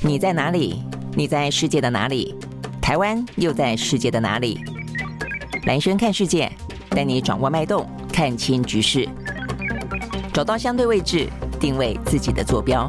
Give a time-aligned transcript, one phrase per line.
[0.00, 0.82] 你在哪里？
[1.16, 2.34] 你在世界的哪里？
[2.82, 4.60] 台湾又在世界的哪里？
[5.66, 6.50] 兰萱看世界，
[6.90, 9.08] 带你掌握脉动，看清局势，
[10.32, 12.88] 找到相对位置，定位自己的坐标。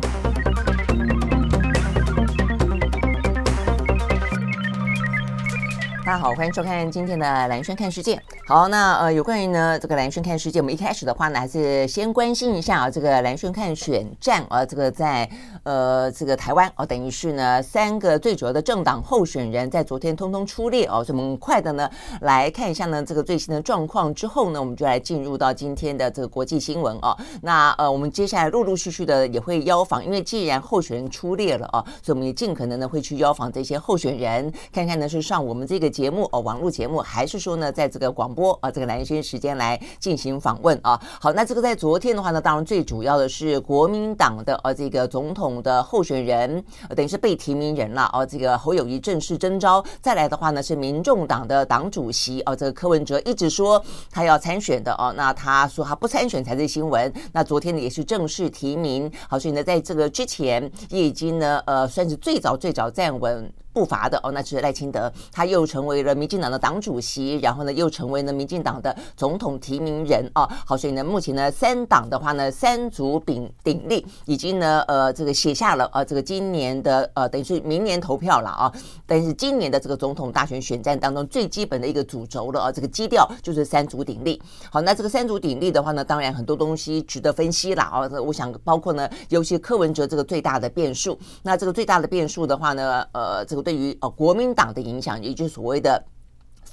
[6.06, 8.22] 大家好，欢迎收看今天的兰萱看世界。
[8.48, 15.28] 好，那呃，有关于呢这个兰萱看世界，我们一开始的话呢，还是先关心一下啊，这个兰萱看选战啊，这个在
[15.66, 21.90] 呃这个台湾哦，等于是呢三个最主要的政党候选人在昨天通通出列哦，所以我们快的呢
[22.22, 27.18] 来看一下呢这个最新的状况之后呢，我们就来进入到今天的这个国际新闻哦。
[27.42, 41.02] 那呃，我们接下来陆陆续续的也会邀访，因为既然候选人出列了哦，所以我们也尽可能的会去邀访这些候选人，看看呢是上我们这个节目哦，网络节目，还是说呢在这个广播啊，这个兰萱时间来进行访问啊。
[41.20, 46.64] 好，那这个在昨天的话呢，当然最主要的是国民党的呃这个总统的候选人，
[46.96, 48.26] 等于是被提名人了哦。
[48.26, 57.12] 这个侯友谊正式征召，再来的话呢是民众党的党主席哦，这个柯文哲一直说他要参选的哦，那他说他不参选才是新闻。
[57.32, 63.52] 那昨天呢也是正式提名，好，所以呢在这个之前也已经呢呃算是最早最早站稳。
[63.76, 70.48] 步伐的哦，那就是赖清德，他又成为了民进党的党主席，然后呢，又成为了民进党的总统提名人啊。
[70.66, 78.72] 好，所以呢，目前呢，三党的话呢，三足鼎鼎立，已经呢，呃，这个写下了呃，这个今年的呃，等于是明年投票了啊。
[79.06, 84.42] 但是今年的这个总统大选选战当中，最基本的一个主轴了啊，这个基调就是三足鼎立。
[84.72, 88.08] 好，那这个三足鼎立的话呢，当然很多东西值得分析了啊。
[88.26, 91.20] 我想包括呢，尤其柯文哲这个最大的变数。
[91.44, 93.65] 那这个最大的变数的话呢，呃，这个。
[93.66, 96.02] 对于呃国民党的影响，也就是所谓的。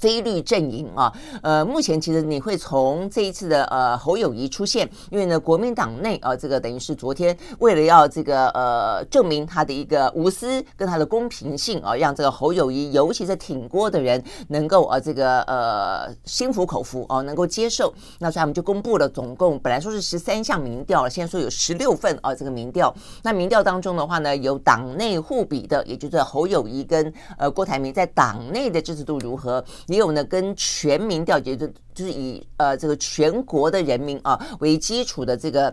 [0.03, 17.93] 非绿阵营啊，呃，目前其实你会从这一次的呃侯友谊出现，因为呢国民党内啊，这个等于是昨天为了要这个呃证明他的一个无私跟他的公平性啊，让这个侯友谊尤其是挺郭的人能够啊这个呃心服口服啊，能够接受。
[18.19, 22.93] 那所以他们就公布了总共本来说是十三项民调，现在说有十六份啊这个民调。
[23.21, 29.63] 那民调当中的话呢，有党内互比的，也就是侯友谊跟呃郭台铭在党内的支持度如何。
[29.93, 35.71] 也有呢，跟全民调解，就就是以呃这个全国的人民啊为基础的这个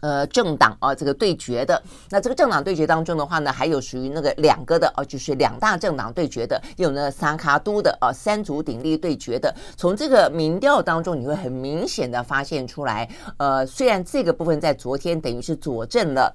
[0.00, 1.80] 呃政党啊这个对决的。
[2.10, 9.54] 那这个政党对决当中的话呢，还有属于那个两个的啊，就是两大政党对决的，有呢三卡都的啊三足鼎立对决的。
[9.76, 16.34] 从这个民调当中，你会很明显的发现出来，呃，虽然这个部分在昨天等于是佐证了。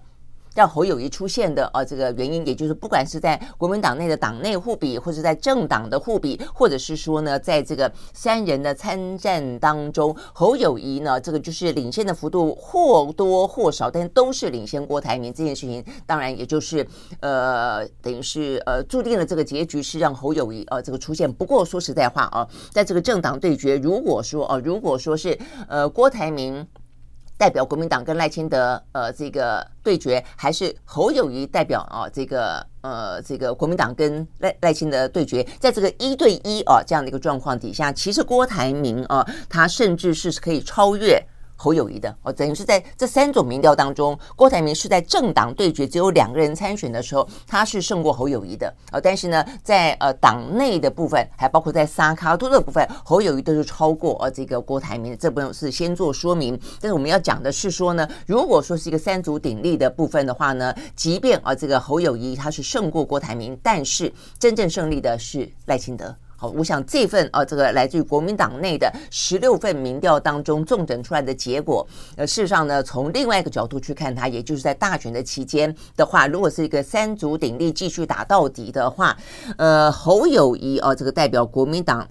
[0.58, 16.84] 让侯友宜出现的啊，这个原因，也就是不管是在国民党内的党内互比，或者在政党的互比，或者是说呢，在这个三人的参战当中，侯友宜呢，这个就是领先的幅度或多或少，但都是领先郭台铭这件事情，当然也就是
[17.20, 21.32] 呃，等于是呃，注定了这个结局是让侯友宜呃这个出现。
[21.32, 26.66] 不过说实在话啊，在这个政党对决，如果说啊，如果说是呃郭台铭。
[27.38, 41.24] 代表国民党跟赖清德呃这个对决，还是侯友谊代表啊这个呃这个国民党跟赖赖清德对决，在这个一对一啊这样的一个状况底下，其实郭台铭啊他甚至是可以超越。
[41.58, 49.02] 侯友谊的哦，等于是在这三种民调当中，郭台铭是在政党对决只有两个人参选的时候，他是胜过侯友谊的啊。
[49.02, 55.18] 但是呢，在呃党内的部分，还包括在三脚督的部分，侯友谊都是超过呃这个郭台铭。
[55.18, 56.60] 这部分是先做说明。
[56.80, 66.16] 但是我们要讲的是说呢，如果说是一个三足鼎立的部分的话呢，即便啊这个侯友谊他是胜过郭台铭，但是真正胜利的是赖清德。
[66.40, 79.18] 好，我想这份啊，这个来自于国民党内的十六份民调当中重整出来的结果，呃，事实上呢，从另外一个角度去看它，也就是在大选的期间的话，如果是一个三足鼎立继续打到底的话，
[79.58, 82.08] 呃，侯友谊啊，这个代表国民党。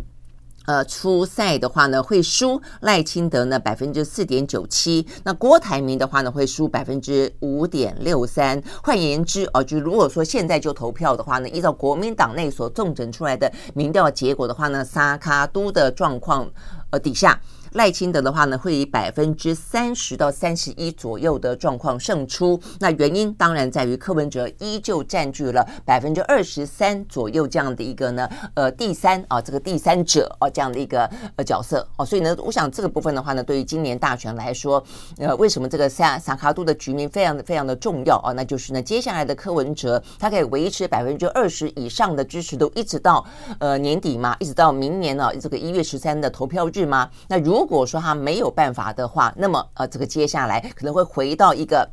[0.67, 8.63] 呃，初赛的话呢，会输赖清德呢百分之四点九七，那郭台铭的话呢会输百分之五点六三。
[8.83, 16.51] 换言之，哦、呃，就如果说现在就投票的话呢，依照国民党内所重整出来的民调结果的话呢，沙卡都的状况
[16.91, 17.41] 呃底下。
[17.73, 22.61] 赖清德的话呢，会以百分之三十到三十一左右的状况胜出。
[22.81, 32.05] 那原因当然在于柯文哲依旧占据了百分之二十三左右这样的一个呢，呃，第三啊，这个第三者啊这样的一个呃角色哦。
[32.05, 34.83] 所以呢，我想这个部分的话呢，对于今年大选来说，
[35.19, 38.33] 呃，为什么这个三萨卡度的局面非常的非常的重要啊？
[38.33, 43.25] 那就是呢，接下来的柯文哲他可以维持百分之二十以上的支持度，一直到
[43.59, 47.09] 呃年底嘛，一直到明年呢，这个一月十三的投票日吗？
[47.29, 51.91] 那如如果说他没有办法的话，那么呃，这个接下来可能会回到一个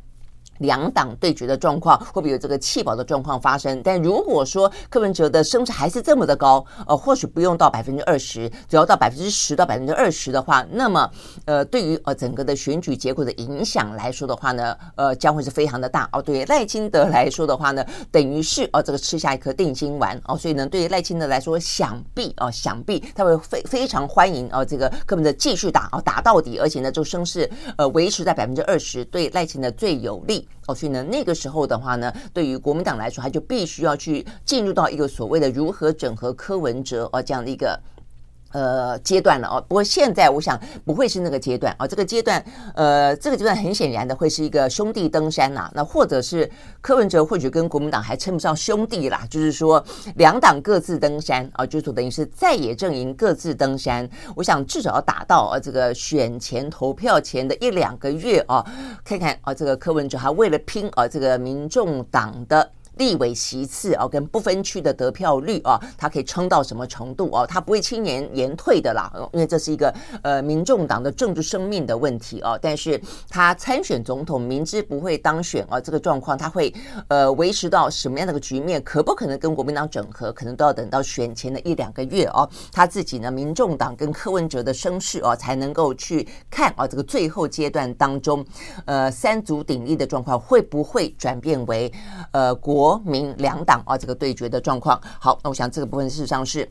[0.58, 3.80] 两党对决的状况会不会有这个弃保的状况发生？
[3.82, 11.10] 但如果说柯文哲的声势还是这么的高，呃，或许不用到百分之二十，只要到百分之十到百分之二十的话，那么
[11.44, 16.22] 呃，对于呃整个的选举结果的影响来说的话呢，呃，将会是非常的大哦。
[16.22, 30.43] 对赖清德来说的话呢，等于是哦这个吃下一颗定心丸哦，所以呢，对于赖清德来说，想必哦想必他会非非常欢迎哦这个柯文哲继续打哦打到底，而且呢，就声势呃维持在百分之二十，对赖清德最有利。
[30.66, 37.78] 哦，所以呢，那个时候的话呢，对于国民党来说，他就必须要去进入到一个所谓的如何整合柯文哲啊这样的一个。
[38.54, 39.64] 呃，阶段了哦。
[39.68, 41.86] 不过现在我想不会是那个阶段啊。
[41.88, 42.42] 这个阶段，
[42.76, 45.68] 呃，这个阶段很显然的会是一个兄弟登山呐。
[45.74, 46.48] 那或者是
[46.80, 49.84] 柯文哲或许跟国民党还称不上兄弟啦，就是说
[50.14, 54.08] 两党各自登山啊，就是等于是在野阵营各自登山。
[54.36, 58.64] 我想至少要打到啊，这个选前投票前的一两个月啊，
[59.04, 62.70] 看看啊，这个柯文哲还为了拼啊，这个民众党的。
[62.96, 67.46] 立委席次哦，跟不分区的得票率哦，他可以撑到什么程度哦？
[67.46, 69.92] 他不会轻言言退的啦，因为这是一个
[70.22, 72.58] 呃民众党的政治生命的问题哦。
[72.62, 76.72] 但是他参选总统，明知不会当选哦，这个状况他会
[77.08, 78.82] 呃维持到什么样的个局面？
[78.84, 80.32] 可不可能跟国民党整合？
[80.32, 82.48] 可能都要等到选前的一两个月哦。
[82.70, 88.44] 他自己呢，民众党跟柯文哲的声势哦，才能够去看啊，这个最后阶段当中，
[88.84, 91.90] 呃，三足鼎立的状况会不会转变为
[92.32, 92.83] 呃国。
[92.84, 96.70] 国民两党啊，这个对决的状况，好，那我想这个部分事实上是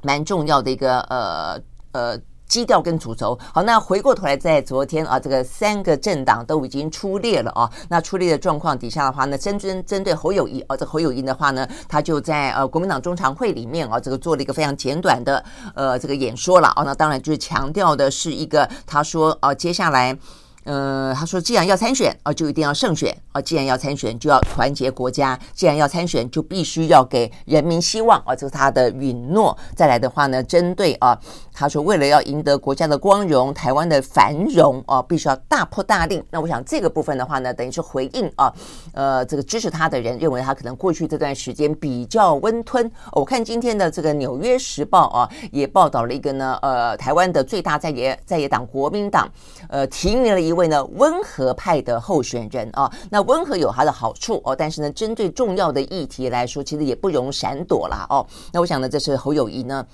[0.00, 1.60] 蛮重要的一个呃
[1.92, 3.38] 呃基调跟主轴。
[3.52, 7.70] 好，那回过头来，在昨天啊，这个三个政党都已经出列了啊。
[7.90, 15.44] 那出列的状况底下的话呢，针针针对侯友宜啊，这侯友宜的话呢，他就在呃国民党中常会里面啊，这个做了一个非常简短的
[15.74, 16.82] 呃这个演说了啊。
[16.82, 20.16] 那当然就是强调的是一个，他说啊，接下来。
[20.64, 29.56] 呃，他说，既然要参选啊，就一定要胜选啊；既然要参选，就要团结国家；既然要参选，就必须要给人民希望啊，这是他的允诺。
[29.74, 31.18] 再来的话呢，针对啊，
[31.52, 36.22] 他说，为了要赢得国家的光荣、台湾的繁荣啊，必须要大破大立。
[36.30, 38.54] 那我想这个部分的话呢，等于是回应啊，
[38.92, 42.88] 呃，这个支持他的人认为他可能过去这段时间比较温吞。
[43.10, 49.28] 我看今天的这个《纽约时报》啊，也报道了一个呢，呃，台湾的最大在野在野党国民党，
[49.68, 50.51] 呃，提名了一。
[50.52, 58.26] 一位呢温和派的候选人啊，那温和有它的好处哦，但是呢，针对重要的议题来说，其实也不容闪躲啦哦。
[58.52, 59.86] 那我想呢，这是侯友谊呢。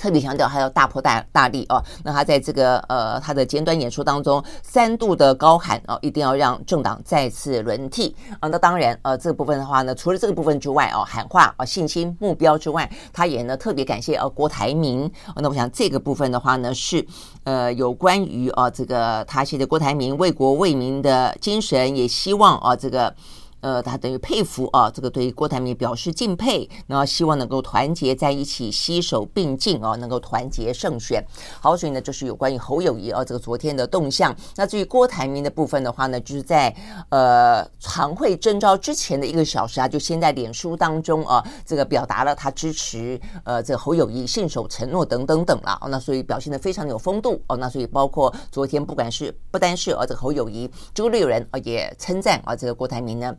[0.00, 8.48] 特别强调还要大破大大立哦，那他在这个呃他的简短演说当中三度的高喊哦，一定要让政党再次轮替啊。
[8.48, 15.10] 那当然呃这个部分的话呢，除了这个部分之外哦，喊话啊信心目标之外，他也呢特别感谢呃郭台铭。
[15.36, 17.06] 那我想这个部分的话呢是
[17.44, 23.14] 呃有关于啊这个他写的郭台铭为国为民的精神，也希望啊这个。
[23.60, 31.24] 呃，他等于佩服啊，这个对郭台铭表示敬佩，然后希望能够团结在一起，携手并进啊，能够团结胜选。
[31.60, 34.34] 好，所以呢，就是有关于侯友谊啊，这个昨天的动向。
[34.56, 36.74] 那至于郭台铭的部分的话呢，就是在
[37.10, 45.78] 呃常会征召之前的一个小时啊，就先在脸书当中啊，这个表达了他支持呃这个侯友谊信守承诺等等等了。
[45.88, 47.56] 那所以表现得非常有风度哦。
[47.58, 53.36] 那所以包括昨天不管是不单是啊这个侯友谊，朱立伦啊也称赞啊这个郭台铭呢。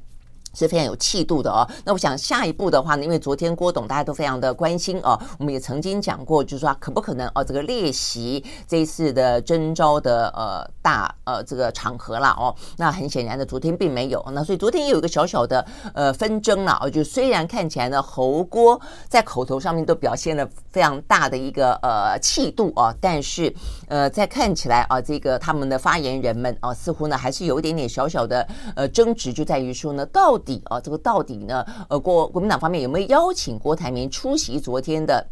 [0.54, 1.68] 是非常有气度的哦。
[1.86, 12.54] 那我想下一步的话呢，因为昨天郭董大家都非常的关心哦，我们也曾经讲过，就是说可不可能哦，这个列席这一次的征召的呃大呃这个场合啦哦。
[12.78, 14.24] 那很显然的，昨天并没有。
[14.34, 23.54] 那所以昨天也有一个小小的呃纷争了哦，就虽然看起来呢，侯郭在口头上面都表现了非常大的一个呃气度哦，但是
[23.88, 31.66] 呃在看起来啊，这个他们的发言人们啊，似乎呢还是有一点点小小的呃争执，就在于说呢，到底啊，这个到底呢？
[31.88, 35.26] 呃，国国民党方面有没有邀请郭台铭出席昨天的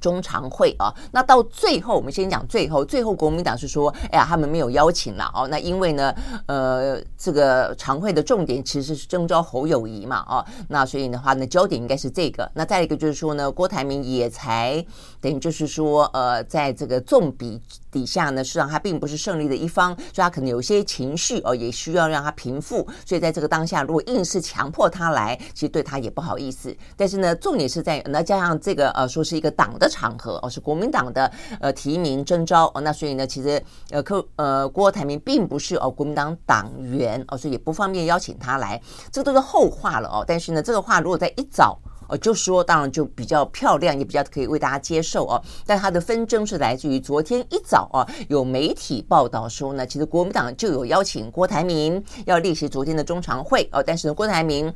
[0.00, 0.92] 中常会啊？
[1.12, 5.48] 那到最后，我们先讲最后，最后国民党是说，哎呀，他们没有邀请了哦。
[5.48, 6.14] 那因为呢，
[6.46, 12.50] 呃，这个常会的重点其实是征召侯友谊嘛，哦，那所以的话呢，焦点应该是这个。
[12.54, 14.84] 那再一个就是说呢，郭台铭也才
[15.20, 17.60] 等于就是说，呃，在这个纵比。
[17.90, 22.86] 底下呢，实际上他并不是胜利的一方，所以他可能有些情绪哦，也需要让他平复。
[23.06, 26.76] 所以在这个当下，如果硬是强迫他来，其实对他也不好意思。
[26.98, 31.30] 但是呢，重点是在那加上这个呃，说是一个党的场合哦，是国民党的
[31.60, 38.80] 呃提名征召哦，那所以呢，其实呃柯呃郭台铭并不是哦国民党党员哦，所以也不方便邀请他来，
[39.10, 40.24] 这个都是后话了哦。
[40.26, 41.78] 但是呢，这个话如果在一早。
[42.10, 45.38] 哦，就说当然就比较漂亮，也比较可以为大家接受哦。
[45.66, 54.72] 但它的纷争是来自于昨天一早啊，有媒体报道说呢，其实国民党就有邀请郭台铭要列席昨天的中常会哦，但是呢，郭台铭。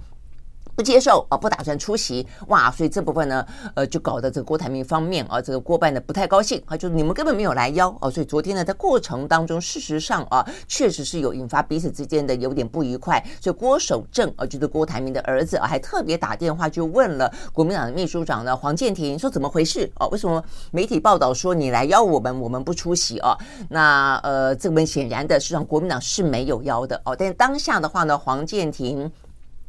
[0.74, 20.08] 不接受啊，不打算出席哇，所以这部分呢，呃，就搞得这个郭台铭方面啊，这个过半的不太高兴啊，就是你们根本没有来邀哦，所以昨天呢，在过程当中，事实上啊，确实是有引发彼此之间的有点不愉快，所以郭守正啊，就是郭台铭的儿子啊，还特别打电话就问了国民党的秘书长呢黄健庭，说怎么回事哦？
[20.08, 23.36] 为什么媒体报道说你来邀我们，我们不出席啊？
[23.68, 29.12] 那呃，这个显然的，实际上国民党是没有邀的哦，但当下的话呢，黄健庭。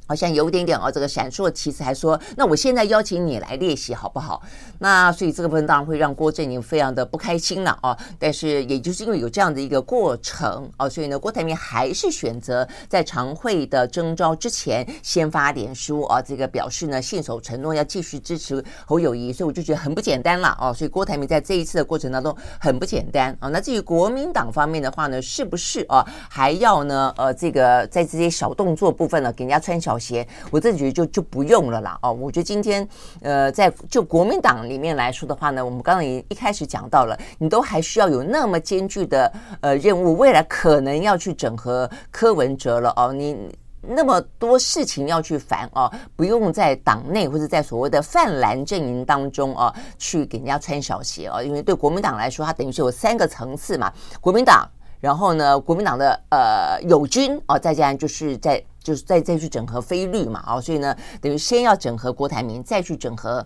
[0.05, 4.41] 好像有点点哦，这个闪烁其词还说，那我现在邀请你来练习好不好？
[4.83, 7.97] 那所以这个部分当然会让郭阵营非常的不开心了哦。
[8.19, 20.73] 但是也就是因为有这样的一个过程哦，所以呢，郭台铭还是选择在常会的征召之前先发点书啊，这个表示呢信守承诺要继续支持侯友谊，所以我就觉得很不简单了哦。
[20.73, 23.47] 所以郭台铭在这一次的过程当中很不简单啊。
[23.47, 32.85] 那至于国民党方面的话呢，是不是啊还要呢呃这个在这些小动作部分呢给人家穿小鞋，我自己觉得就就不用了啦哦，我觉得今天
[33.21, 43.37] 呃，在就国民党里面来说的话呢，我们刚刚也一开始讲到了，你都还需要有那么艰巨的呃任务，未来可能要去整合柯文哲了哦，你
[43.81, 54.67] 那么多事情要去烦哦，不用在党内或者在所谓的泛蓝阵营当中哦，去给人家穿小鞋哦，因为对国民党来说，它等于是有三个层次嘛，国民党。
[54.99, 63.45] 然后呢，国民党的呃友军哦，再加上就是在就是再再去整合非绿嘛，哦，所以呢，等于先要整合郭台铭，再去整合。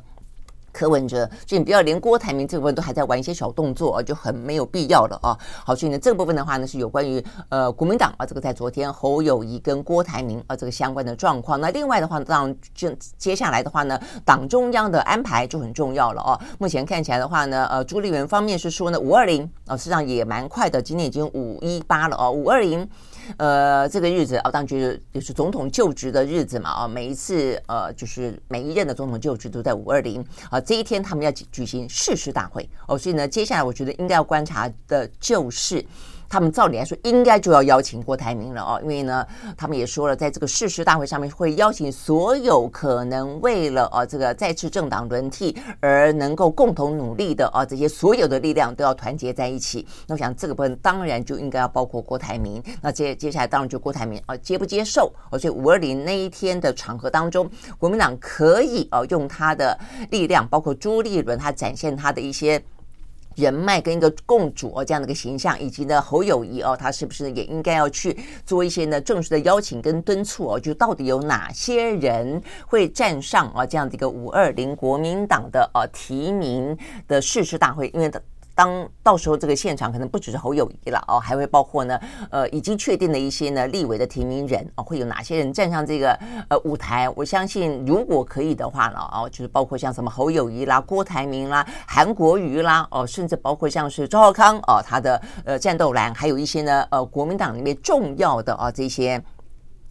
[0.77, 5.35] 柯文哲，所以你不要连郭台铭这部分都还在玩一些小动作啊，就很没有必要了啊。
[5.65, 11.59] 好，所以呢，这个部分的话呢，是有关于呃国民党啊，这个在昨天侯友谊跟郭台铭啊这个相关的状况。
[11.59, 16.39] 那另外的话，当然就接下来的话呢，党中央的安排就很重要了哦。
[16.59, 22.87] 目前看起来的话呢，呃，朱立伦方面是说呢，五二零啊，实际上也蛮快的，今天已经五一八了哦，五二零。
[23.35, 35.85] 呃，这个日子啊，当然就是就是总统就职的日子嘛啊，每一次呃，就是每一任的总统就职都在五二零啊，这一天他们要举举行誓师大会哦，所以呢，接下来我觉得应该要观察的就是。
[36.29, 49.85] 他们照理来说应该就要邀请郭台铭了哦，因为呢，他们也说了，在这个誓师大会上面会邀请所有可能为了啊这个再次政党轮替而能够共同努力的啊这些所有的力量都要团结在一起。
[50.05, 52.61] 那我想这个部分当然就应该要包括郭台铭。
[52.81, 55.11] 那接接下来当然就郭台铭啊接不接受？
[55.39, 59.77] 所以五二零那一天的场合当中，国民党可以啊用他的
[60.11, 62.61] 力量，包括朱立伦他展现他的一些。
[63.37, 70.59] 人脉跟一个共主哦这样的一个形象，以及呢侯友谊哦，他是不是也应该要去做一些呢正式的邀请跟敦促哦？
[70.59, 76.75] 就到底有哪些人会站上啊这样的一个五二零国民党的呃提名
[77.07, 77.89] 的誓师大会？
[77.93, 78.11] 因为
[78.57, 81.99] 当到时候这个现场可能不只是侯友谊了哦，还会包括呢，
[82.31, 86.11] 呃，已经确定的一些呢立委的提名人哦，会有哪些人站上这个
[86.49, 87.07] 呃舞台？
[87.15, 99.23] 我相信如果可以的话呢，哦，就是包括像什么侯友谊啦、郭台铭啦、韩国瑜啦，哦，甚至包括像是周浩康哦，他的呃战斗蓝，还有一些呢呃国民党里面重要的啊这些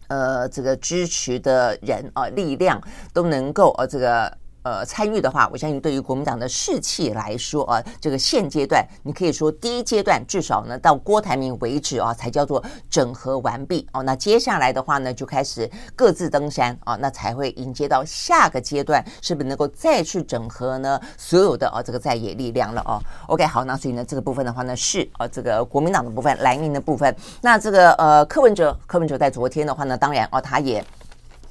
[0.09, 2.81] 呃这个支持的人啊力量
[3.13, 4.37] 都能够呃这个。
[4.67, 14.03] 呃，参与的话，我相信对于国民党的士气来说啊，这个现阶段你可以说第一阶段至少呢到郭台铭为止啊，才叫做整合完毕哦。
[14.03, 30.83] 那接下来的话呢，就开始各自登山啊，那才会迎接到下个阶段，是不是能够再去整合呢所有的啊这个在野力量了哦？OK，好，那所以呢这个部分的话呢是啊这个国民党的部分，蓝营的部分，那这个呃柯文哲，柯文哲在昨天的话呢，当然哦他也。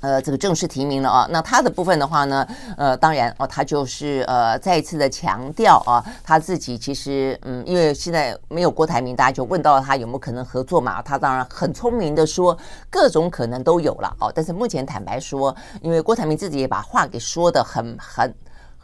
[0.00, 12.56] 呃，这个正式提名了啊，那他的部分的话呢，呃，当然哦，他就是呃再一次的强调啊，他自己其实嗯，因为现在没有郭台铭，大家就问到他有没有可能合作嘛，他当然很聪明的说
[12.90, 18.32] 各种可能都有了哦，但是目前坦白说，因为郭台铭自己也把话给说的很很。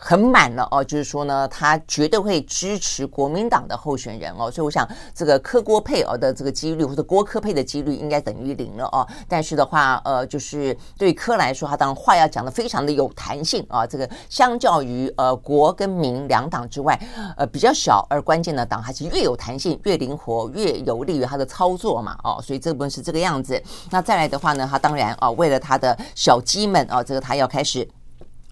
[0.05, 9.07] 很满了哦，就是说呢，他绝对会支持国民党的候选人哦，所以我想这个柯郭配哦的这个几率或者郭柯配的几率应该等于零了哦。
[9.29, 13.87] 但是的话，呃，就是对柯来说，他当然话要讲得非常的有弹性啊。
[13.87, 16.99] 这个相较于呃国跟民两党之外，
[17.37, 22.43] 呃比较小而关键的党，还是越有弹性、越灵活、越有利于他的操作嘛哦。
[22.43, 23.63] 所以这部分是这个样子。
[23.91, 27.89] 那再来的话呢，他当然啊，为了他的小鸡们啊，这个他要开始。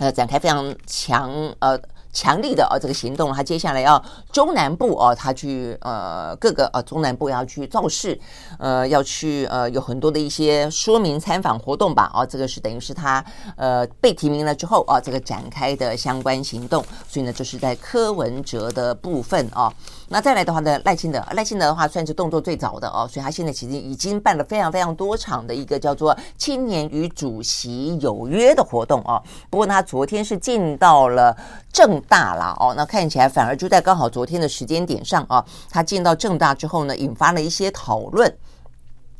[0.00, 1.78] 呃，展开非常强呃
[2.12, 4.02] 强力的啊这个行动，他接下来要
[4.32, 8.18] 中南部哦，他去呃各个呃中南部要去造势，
[8.58, 13.24] 呃要去呃有很多的一些说明参访活动吧，哦这个是等于是他
[13.56, 19.72] 呃被提名了之后啊这个展开的相关行动，所以呢就是在柯文哲的部分啊。
[20.12, 29.22] 那再来的话呢，赖清德，赖清德的话算是动作最早的哦，所以他现在其实已经办了非常非常多场的一个叫做“青年与主席有约”的活动哦。
[29.48, 31.36] 不过他昨天是进到了
[31.72, 38.36] 政大了哦，那看起来反而就在刚好昨天的时间点上啊，他进到正大之后呢，引发了一些讨论。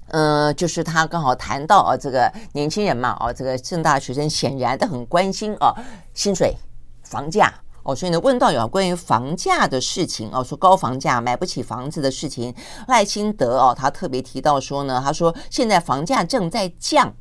[0.09, 5.73] 呃，就是他刚好谈到啊，这个年轻人嘛，哦，这个正大学生显然都很关心啊，
[6.15, 6.57] 薪水、
[7.05, 7.53] 房价。
[7.83, 12.55] 哦，所以呢，问到有关于房价的事情哦，说高房价买不起房子的事情，
[12.89, 17.15] 赖清德哦，他特别提到说呢，他说现在房价正在降，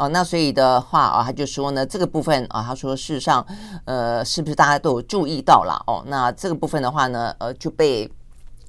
[0.00, 3.46] 哦，那所以的话啊，他就说呢，这个部分啊，他说事实上，
[3.84, 6.02] 呃，是不是大家都有注意到了哦？
[6.06, 8.10] 那这个部分的话呢，呃，就被。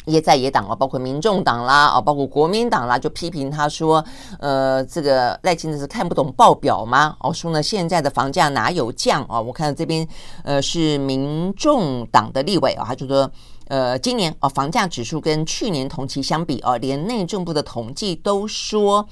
[0.05, 4.03] 一些在野党啊，包括民众党啦，啊，包括国民党啦，就批评他说，
[4.39, 7.15] 呃，这个赖清德是看不懂报表吗？
[7.19, 9.39] 哦，说呢，现在的房价哪有降啊？
[9.39, 10.05] 我看到这边，
[10.43, 13.29] 呃，是民众党的立委啊，他就说，
[13.67, 19.07] 呃，今年啊，房价指数跟去年同期相比啊，连内政部的统计都说。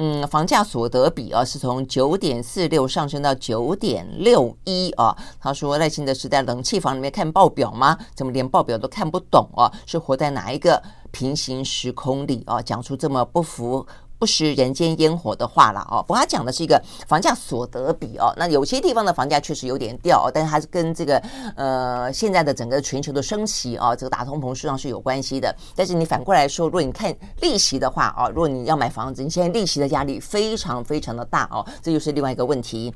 [0.00, 5.16] 嗯，房价所得比啊是从九点四六上升到九点六一啊。
[5.40, 7.98] 他说赖清德是在冷气房里面看报表吗？
[8.14, 9.66] 怎么连报表都看不懂啊？
[9.86, 12.62] 是活在哪一个平行时空里啊？
[12.62, 13.84] 讲出这么不符。
[14.18, 21.22] 不食人间烟火的话了哦，不过他讲的是一个房价所得比哦，那有些地方的房价确实有点掉，但是它是跟这个
[21.56, 25.54] 呃现在的整个全球的升息哦，这个打通膨实际上是有关系的。
[25.76, 32.92] 但是你反过来说，如果你看利息的话哦，如果你要买房子，你现在利息的压力非常非常的大哦，这就是另外一个问题。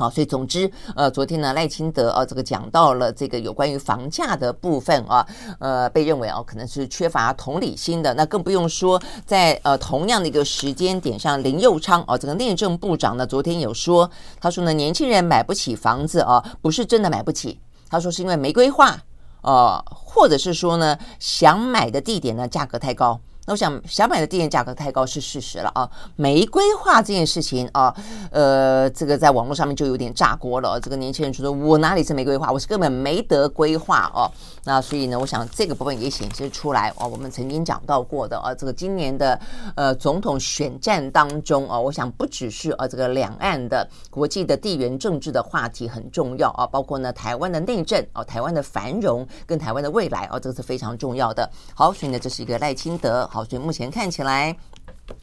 [0.00, 5.26] 好，所以总之，呃，昨天呢，赖清德啊，这个讲到了这个有关于房价的部分啊，
[5.58, 8.14] 呃，被认为啊，可能是缺乏同理心的。
[8.14, 18.96] 那更不用说在呃同样的一个时间点上，林佑昌啊，这个内政部长呢，昨天有说，他说呢，年轻人买不起房子啊，不是真的买不起，他说是因为没规划，
[19.42, 23.20] 呃，或者是说呢，想买的地点呢，价格太高。
[23.50, 27.92] 我想想买的地价价格太高是事实了啊，没规划这件事情啊，
[28.30, 30.78] 呃，这个在网络上面就有点炸锅了。
[30.80, 34.30] 这个年轻人就说：“我哪里是没规划，我是根本没得规划哦。”
[34.62, 39.38] 那所以呢，我想这个部分也显示出来哦，我们曾经讲到过的啊，这个今年的
[39.74, 51.50] 呃总统选战当中啊，我想不只是啊这个两岸的国际的地缘政治的话题很重要啊，包括呢台湾的内政啊，台湾的繁荣跟台湾的未来啊，这个是非常重要的。
[51.74, 53.39] 好，所以呢，这是一个赖清德好。
[53.44, 54.56] 所以目前看起来。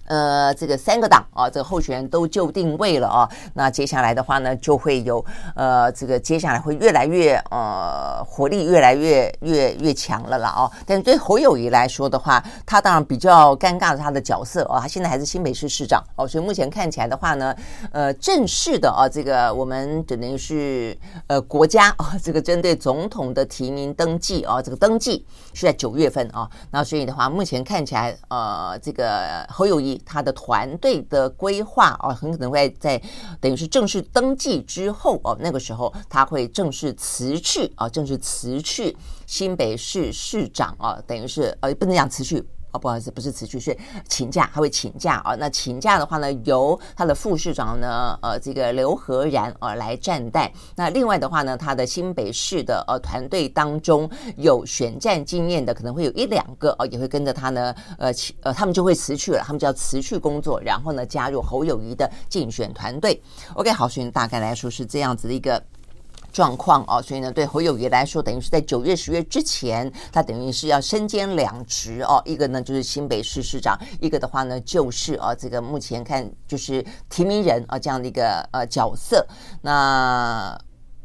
[0.07, 3.29] 呃，这个三个党啊，这个候选人都就定位了啊。
[3.53, 5.23] 那接下来的话呢，就会有
[5.55, 10.71] 呃，这个接下来会越来越呃，活力越来越越越强了啦哦。
[10.85, 17.55] 但是对侯友宜来说的话，他当然比较尴尬的他的角色哦，他现在还是新北市市长哦，所以目前看起来的话呢，
[17.91, 26.49] 呃，正式的啊，这个我们等于是呃国家 啊，这个针对总统的提名登记啊，这个登记是在九月份啊。
[26.71, 33.01] 那所以的话，目前看起来呃，这个侯友谊他的团队的规划哦，很可能会在
[33.39, 42.45] 等于是正式登记之后哦，那个时候他会正式辞去啊，正式辞去新北市市长啊，等于是呃，不能讲辞去。
[42.77, 43.75] 不好意思，不是辞去，是
[44.07, 45.35] 请假，他会请假啊。
[45.35, 50.51] 那请假的话呢，由他的副市长呢，呃，这个刘和然啊来暂代。
[50.75, 58.11] 那另外的话呢，他的新北市的呃团队当中有选战经验的，可能会有一两个哦，也会跟着他呢，呃，
[58.41, 63.21] 呃，他们就会辞去了，他们就要辞去工作，然后呢，加入侯友谊的竞选团队。
[63.53, 65.61] OK，好，所以大概来说是这样子的一个。
[66.31, 72.21] 状况哦，所以呢，对侯友宜来说，等于是在九月、十月之前，他等于是要身兼两职哦。
[72.25, 79.25] 一个呢就是新北市市长，一个的话呢就是啊，这个目前看就是提名人啊这样的一个呃角色。
[79.61, 80.55] 那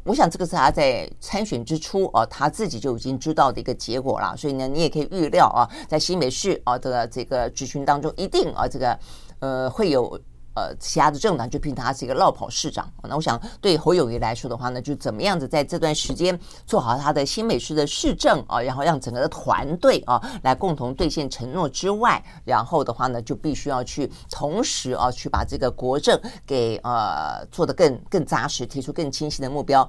[0.03, 4.35] 我想这个是他在参选之初哦，他自己就已经知道的一个结果了。
[4.37, 8.99] 所以呢，你也可以预料啊，在新北市啊的这个质询当中，一定啊这个
[9.39, 10.19] 呃会有。
[10.55, 12.87] 呃，其他的政党就评他是一个落跑市长。
[13.03, 29.87] 那我想对侯友宜来说的话呢，就怎么样子在这段时间做好他的新北市的市政啊，然后让整个的团队啊来共同兑现承诺之外，然后的话呢，就必须要去同时啊去把这个国政给呃做得更更扎实，提出更清晰的目标。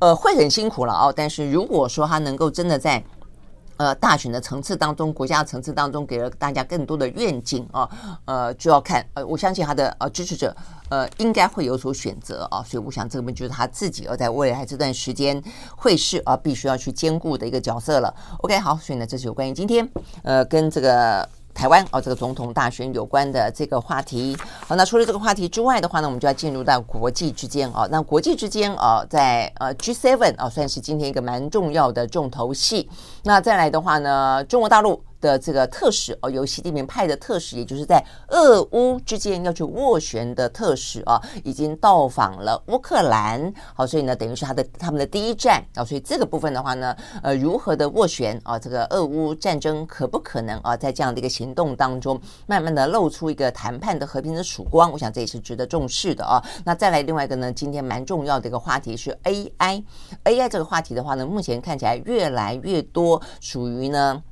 [0.00, 1.12] 呃，会很辛苦了啊。
[1.14, 3.02] 但是如果说他能够真的在
[3.78, 7.88] 呃，大选的层次当中，国家层次当中，给了大家更多的愿景啊，
[8.26, 10.54] 呃，就要看呃，我相信他的呃支持者
[10.90, 15.42] 呃应该会有所选择啊，所以我想这个就是他自己要在未来这段时间
[15.76, 18.14] 会是啊必须要去兼顾的一个角色了。
[18.40, 19.88] OK，好，所以呢，这是有关于今天
[20.22, 21.28] 呃跟这个。
[21.58, 24.36] 台湾哦，这个总统大选有关的这个话题。
[24.64, 27.88] 好，那除了这个话题之外的话呢，我们就要进入到国际之间哦。
[27.90, 32.88] 那国际之间哦，在呃 G seven 哦，算是今天一个蛮重要的重头戏。
[33.24, 35.02] 那再来的话呢，中国大陆。
[35.20, 43.52] 的这个特使哦，由习近平派的特使，也就是在俄乌之间要去斡旋的特使啊，已经到访了乌克兰。
[43.74, 45.84] 好，所以呢，等于是他的他们的第一站啊。
[45.84, 48.58] 所以这个部分的话呢，呃，如何的斡旋啊？
[48.58, 54.90] 这个俄乌战争可不可能啊，在这样的一个行动当中，慢慢的露出一个谈判的和平的曙光？
[54.92, 56.42] 我想这也是值得重视的啊。
[56.64, 59.82] 那再来另外一个呢，今天蛮重要的一个话题是 AI。
[60.24, 64.22] AI 这个话题的话呢，目前看起来越来越多属于呢。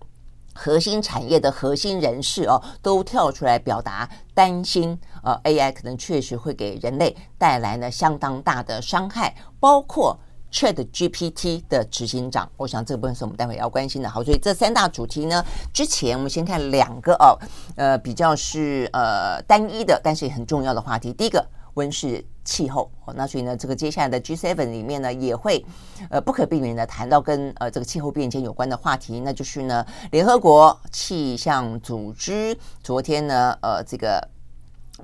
[0.57, 10.19] 核心产业的核心人士哦，都跳出来表达担心，呃，AI 可能确实会给人类带来呢相当大的伤害，包括
[10.51, 14.09] ChatGPT 的执行长，我想这部分是我们待会要关心的。
[14.09, 17.37] 好，所以这三大主题呢，之前我们先看两个哦，
[17.77, 21.13] 呃，比较是呃单一的，但是也很重要的话题。
[21.13, 21.47] 第一个。
[21.77, 25.65] 温室气候，那所以呢，这个接下来的 G seven 里面呢，也会
[26.11, 34.36] 呃不可避免的谈到跟呃这个气候变迁有关的话题，那就是呢，联合国气象组织昨天呢，呃这个。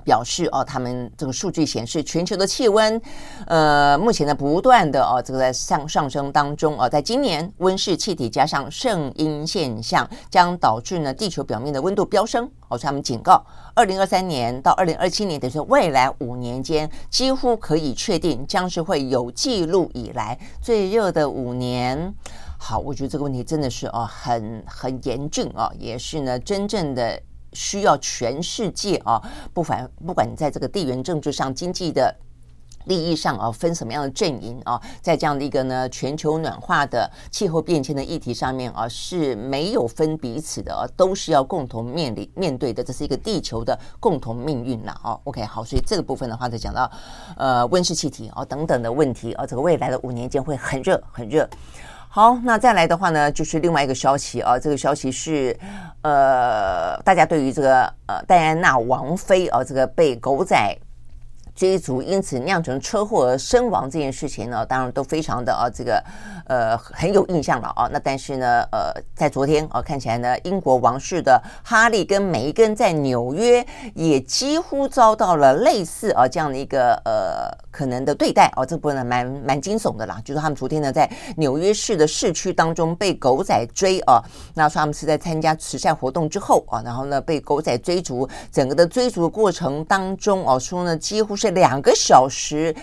[0.03, 3.01] 表示哦，他们这个数据显示，全球的气温，
[3.47, 12.49] 呃，目前呢不断的哦，这个在上上升当中哦，在今年温室气体加上圣婴现象，将导致呢地球表面的温度飙升。
[12.69, 22.13] 哦，所以他们警告，二零二三年到二零二七年，等于说未来五年间，几乎可以确定将是会有记录以来最热的五年。
[22.57, 27.21] 好，我觉得这个问题真的是哦，很很严峻啊，也是呢真正的。
[27.53, 29.21] 需要全世界啊，
[29.53, 32.15] 不管不管你在这个地缘政治上、经济的
[32.85, 45.17] 利益上啊，分什么样的阵营啊，在这样的一个呢全球暖化的气候变迁的议题上面啊，是没有分彼此的啊，都是要共同面临面对的，这是一个地球的共同命运了啊。
[45.23, 46.91] OK，好，所以这个部分的话，就讲到
[47.37, 51.49] 呃温室气体啊等等的问题啊，这个未来的五年间会很热很热。
[52.15, 55.57] 好，那再来的话呢，就是另外一个消息啊，这个消息是，
[56.03, 60.77] 呃，大家对于这个呃戴安娜王妃啊，这个被狗仔。
[61.55, 66.03] 追逐，因此酿成车祸而身亡这件事情呢，当然都非常的啊，这个
[66.47, 67.87] 呃很有印象了啊。
[67.91, 80.19] 那但是呢，呃，在昨天啊，看起来呢，英国王室的哈利跟梅根在纽约也几乎遭到了类似啊这样的一个呃可能的对待、啊，这部分呢蛮蛮惊悚的啦。
[80.25, 84.23] 就是他们昨天呢在纽约市的市区当中被狗仔追啊，
[84.55, 92.73] 那说他们是在参加慈善活动之后啊，然后呢被狗仔追逐，整个的追逐的过程当中哦、啊，说呢几乎这两个小时，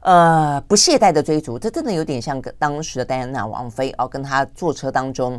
[0.00, 5.38] 呃，不懈怠的追逐，这真的有点像当时的戴安娜王妃哦，跟她坐车当中，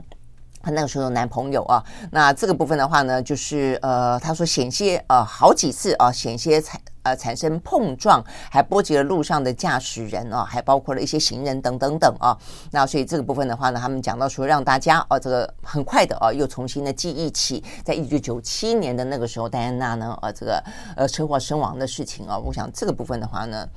[0.61, 1.83] 她那个时候的男朋友啊。
[2.11, 12.37] 那这个部分的话呢，就是呃，她说险些呃好几次啊，险些产呃产生碰撞，还波及了路上的驾驶人啊，还包括了一些行人等等等啊。
[12.71, 20.63] 那所以这个部分的话呢，他们讲到说，让大家哦，这个很快的啊，又重新的记忆起在一九九七年的那个时候，戴安娜呢，呃，这个
[20.95, 22.37] 呃车祸身亡的事情啊。
[22.37, 23.67] 我想这个部分的话呢，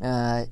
[0.00, 0.46] 呃。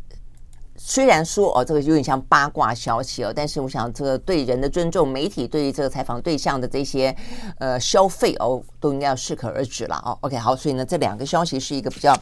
[0.82, 7.14] 虽然说哦，这个有点像八卦消息哦，但是我想这个对人的尊重，媒体对于这个采访对象的这些
[7.58, 10.16] 呃消费哦，都应该要适可而止了哦。
[10.22, 12.16] OK，好，所以呢，这两个消息是一个比较。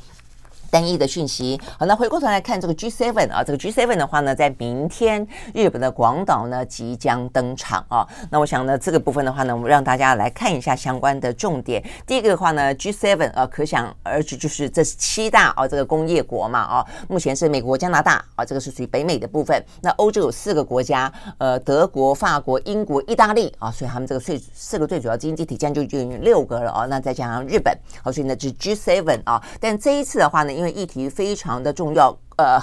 [0.70, 1.60] 单一的讯息。
[1.78, 8.06] 好，那回过头来看这个 G7 啊，这个 G7 的话呢，在明天日本的广岛呢即将登场啊。
[8.30, 11.82] 那我想呢，这个部分的话呢，我们让大家来看一下相关的重点。
[12.06, 16.86] 第一个的话呢，G7 啊，可想而知就是这七大啊这个工业国嘛啊。
[17.08, 19.62] 目前是美国、加拿大啊，这个是属于北美的部分。
[19.80, 26.86] 那欧洲有四个国家，呃，德国、法国、英国、意大利啊，所以他们这个最四个最主要经济体，这样就就六个了啊。
[26.86, 29.42] 那再加上日本，好，所以呢是 G7 啊。
[29.60, 32.58] 但这一次的话呢，因为议题非常的重要，呃，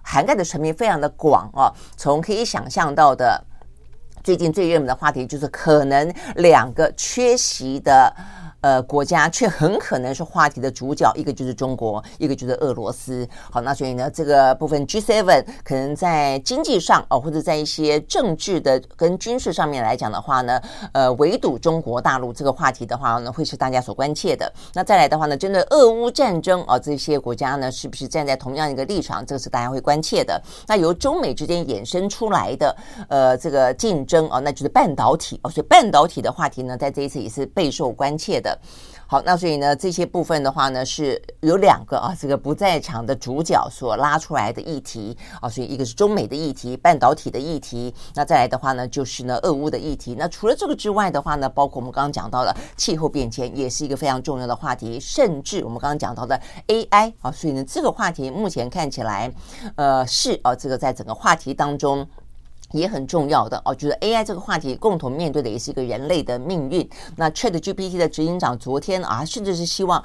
[0.00, 1.66] 涵盖的层面非常的广啊。
[1.96, 3.44] 从可以想象到的，
[4.22, 8.14] 最近最热门的话题就是可能两个缺席的
[8.64, 13.28] 呃国家却很可能是话题的主角，一个就是中国，一个就是俄罗斯。
[13.50, 20.58] 好，那所以呢，这个部分 G7 可能在经济上哦，或者在一些政治的跟军事上面来讲的话呢，
[20.92, 24.50] 呃，围堵中国大陆这个话题的话呢，会是大家所关切的。
[24.72, 29.26] 那再来的话呢，针对俄乌战争啊，这些国家呢，是不是站在同样一个立场？
[29.26, 30.40] 这个是大家会关切的。
[30.66, 32.74] 那由中美之间衍生出来的
[33.10, 38.53] 呃这个竞争啊，那就是半导体哦，所以半导体的话题呢，在这一次也是备受关切的。
[39.06, 50.16] 好，那所以呢，这些部分的话呢，是有两个啊，这个不在场的主角所拉出来的议题啊，所以一个是中美的议题，半导体的议题，那再来的话呢，就是呢，俄乌的议题。
[50.18, 59.30] 那除了这个之外的话呢，包括我们刚刚讲到的气候变迁，也是一个非常重要的话题，甚至我们刚刚讲到的 AI 啊，所以呢，这个话题目前看起来，
[59.76, 62.08] 呃，是啊，这个在整个话题当中。
[62.78, 66.88] 也很重要的哦，就是 AI 这个话题共同面对的也是一个人类的命运。
[67.16, 70.02] 那 ChatGPT 的执行长昨天啊，甚至是希望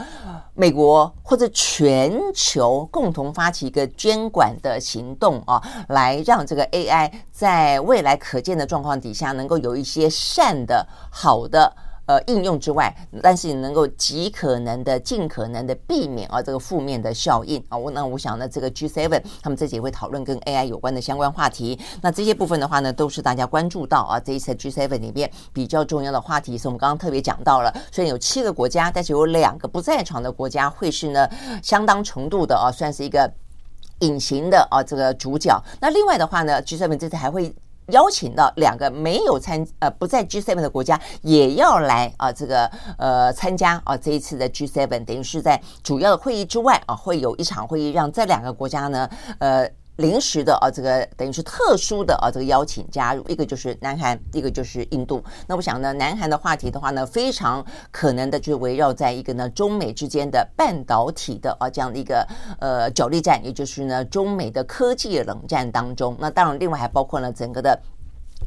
[0.54, 11.76] 美国或者全球共同发起一个监管的行动啊，来让这个 AI 在未来可见的状况底下，能够有一些善的、好的。
[12.10, 12.91] 呃，应用之外，
[13.22, 17.78] 但是你能够极可能的、尽可能的避免啊这个负面的效应啊。
[17.78, 21.80] 我那我想呢，这个 G7 他们这也会讨论跟 AI 有关的相关话题。
[22.02, 27.72] 那这些部分的话呢，都是大家关注到啊这一次 G7 里面比较重要的话题，是我们刚刚特别讲到了。
[27.91, 31.30] 虽然有七个国家，但是有两个不在场的国家会是呢
[31.62, 33.32] 相当程度的啊，算是一个
[34.00, 35.56] 隐形的啊这个主角。
[35.80, 37.54] 那另外的话呢，G7 这次还会。
[37.91, 49.69] 邀请到两个没有参呃不在 G seven 的国家也要来啊这个呃参加啊这一次的 G seven，等于是在主要的会议之外啊会有一场会议让这两个国家呢呃。
[50.00, 55.22] 临时的啊，这个等于是特殊的啊，这个邀请加入，一个就是南韩，一个就是印度。
[55.46, 62.26] 那我想呢，南韩的话题的话呢，非常可能的就是围绕在一个呢中美之间的半导体的啊这样的一个
[62.60, 66.16] 呃角力战，也就是呢中美的科技冷战当中。
[66.18, 67.78] 那当然，另外还包括了整个的。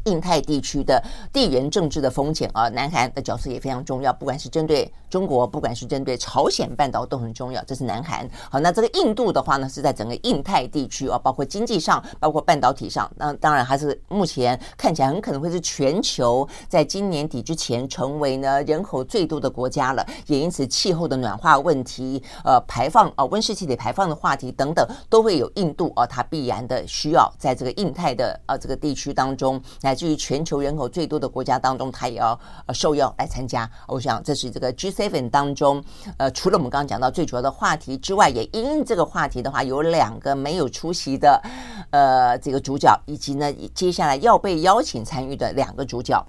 [0.05, 7.63] 印太地区的地缘政治的风险啊，南韩的角色也非常重要，不管是针对中国，不管是针对朝鲜半岛都很重要。
[7.65, 8.29] 这是南韩。
[8.51, 13.11] 好，那这个印度的话呢，是在整个印太地区啊，包括经济上，包括半导体上。
[13.17, 20.07] 那当然还是目前看起来很可能会是全球在今年底之前成为呢人口最多的国家了。
[20.27, 33.71] 也因此，气候的暖化问题、呃排放啊温室气体排放的话题等等，都会有印度啊，它必然的需要在这个印太的啊这个地区当中来乃至于全球人口最多的国家当中，他也要呃受邀来参加。
[33.87, 35.85] 我想这是这个 G7 当中，
[36.17, 41.43] 呃，除了我们刚刚讲到最主要的话题之外，也因这个话题的话，有两个没有出席的
[41.91, 46.25] 呃这个主角，以及呢接下来要被邀请参与的两个主角。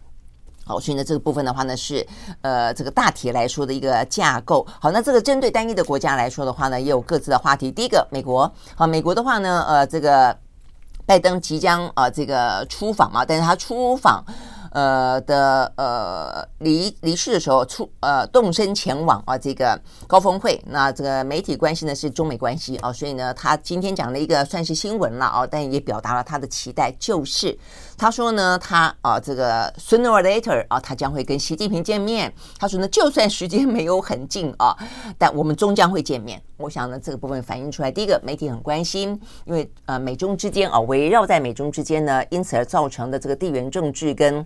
[0.65, 2.05] 好，所以呢这个部分的话呢是
[2.41, 4.67] 呃这个大体来说的一个架构。
[4.81, 7.71] 好，那这个针对单一的国家来说的话呢，也有各自的话题。
[7.71, 8.51] 第一个，美国。
[8.75, 10.37] 好，美国的话呢，呃，这个。
[11.05, 14.23] 拜登即将啊，这个出访嘛，但是他出访。
[14.75, 27.55] 呃的呃离离世的时候出呃动身前往啊这个高峰会，那这个媒体关系呢是中美关系啊，所以呢他今天讲了一个算是新闻了啊，但也表达了他的期待，就是
[27.97, 34.75] 他说呢他啊这个 sooner or later 啊他将会跟习近平见面，他说呢就算时间没有很近啊，
[35.17, 36.41] 但我们终将会见面。
[36.57, 44.45] 我想呢这个部分反映出来，第一个媒体很关心，因为呃美中之间啊围绕在美中之间呢，因此而造成的这个地缘政治跟。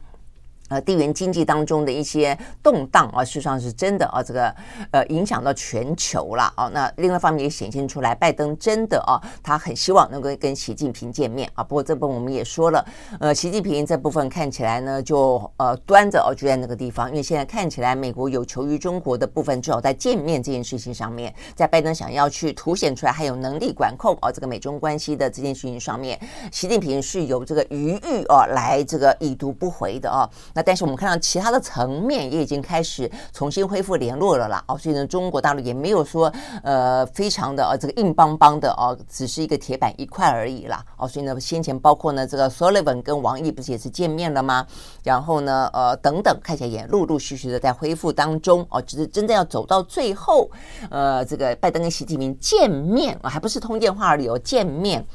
[0.69, 4.53] 呃，地缘经济当中的一些动荡啊，事实上是真的啊，这个
[4.91, 6.69] 呃影响到全球了啊。
[6.73, 11.63] 那另外一方面也显现出来，拜登真的啊，他很希望能够跟习近平见面啊。
[11.63, 12.85] 不过这部分我们也说了，
[13.19, 26.19] 呃，习近平这部分看起来呢，就呃端着哦就在那个地方，因为现在看起来美国有求于中国的部分，至少在见面这件事情上面，在拜登想要去凸显出来还有能力管控啊这个美中关系的这件事情上面，
[26.51, 30.29] 习近平是有这个余裕啊来这个已读不回的啊。
[30.57, 44.65] 那但是我们看到其他的层面也已经开始重新恢复联络了啦，哦，所以呢，中国大陆也没有说呃非常的呃这个硬邦邦的哦，只是一个铁板一块而已啦，哦，所以呢，先前包括呢这个 Sullivan 跟王毅不是也是见面了吗？
[45.03, 50.49] 然后呢，呃等等，看起来也陆陆续续的在恢复当中哦，只是真正要走到最后，
[50.89, 55.05] 呃，这个拜登跟习近平见面啊，还不是通电话而已哦，见面。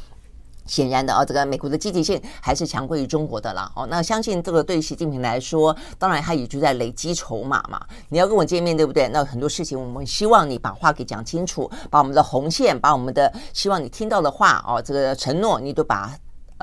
[0.67, 3.71] 显然的啊，这个美国的积极性还是强过于中国的啦。
[3.75, 7.81] 哦，那相信这个对习近平来说，当然他也就在累积筹码嘛。
[8.09, 9.09] 你要跟我见面，对不对？
[9.09, 16.17] 那很多事情我们希望你把话给讲清楚，把我们的红线，把我们的希望你听到的话哦，这个承诺你都把。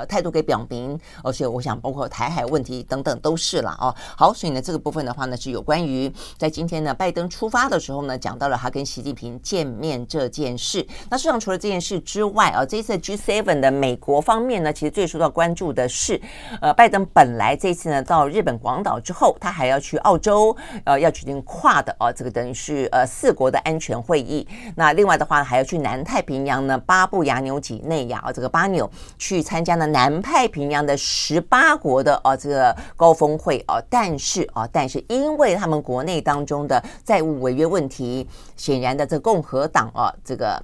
[0.05, 3.93] 态度给表明，而且我想包括台海问题等等都是了哦。
[4.17, 10.85] 好，所以呢这个部分的话呢是有关于在今天呢拜登出发的时候呢讲到了他跟习近平见面这件事。
[11.09, 16.19] 那事实上除了这件事之外啊，这次 G7 的美国方面呢，其实最受到关注的是，
[16.61, 24.47] 呃，拜登本来这次呢到日本广岛之后，他还要去澳洲，呃，要举行跨的啊，这个等于是呃四国的安全会议。
[24.75, 33.81] 那另外的话还要去南太平洋呢，巴布亚纽几内亚啊，这个巴纽去参加呢南太平洋的十八国的啊这个高峰会啊。
[33.89, 40.61] 但是啊，但是因为他们国内当中的债务违约问题，显然的这共和党啊这个。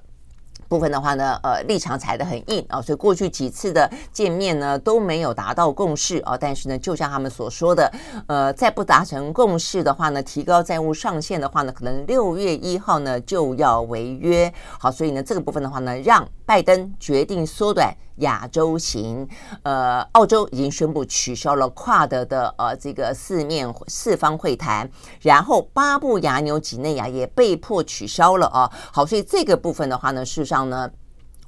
[0.68, 6.36] 部分的话呢，呃，立场踩得很硬啊，所以过去几次的见面呢都没有达到共识啊。
[6.36, 7.88] 但是呢，就像他们所说的，
[8.26, 14.52] 呃，再不达成共识的话呢，提高债务上限的话呢，可能六月一号呢就要违约。
[14.76, 17.94] 好，所以呢，这个部分的话呢，让拜登决定缩短。
[18.20, 19.28] 亚洲行，
[19.62, 28.72] 呃，澳洲已经宣布取消了跨德的呃这个四面四方会谈，然后巴布亚纽几内亚也被迫取消了啊。
[28.90, 30.90] 好，所以这个部分的话呢，事实上呢。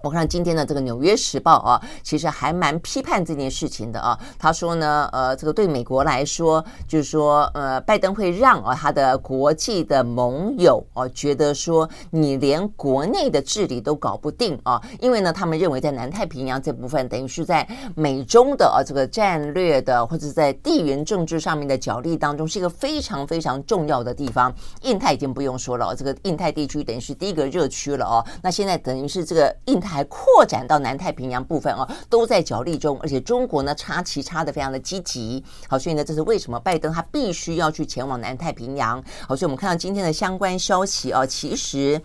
[0.01, 4.17] 我看今天的这个《纽约时报》啊，其实还蛮批判这件事情的啊。
[4.39, 24.55] 他说呢，呃，这个对美国来说，就是说，呃，拜登会让啊他的国际的盟友啊觉得说，你连国内的治理都搞不定啊，因为呢，他们认为在南太平洋这部分，等于是在美中的啊这个战略的或者在地缘政治上面的角力当中，是一个非常非常重要的地方。
[24.83, 28.25] 印太已经不用说了，这个印太地区等于是第一个热区了哦。
[28.45, 29.88] 那现在等于是这个印太。
[29.89, 42.01] 还扩展到南太平洋部分哦，都在角力中，而且中国呢插旗插的非常的积极，好，所以呢，这是为什么拜登他必须要去前往南太平洋，好，所以我们看到今天的相关消息哦，其实。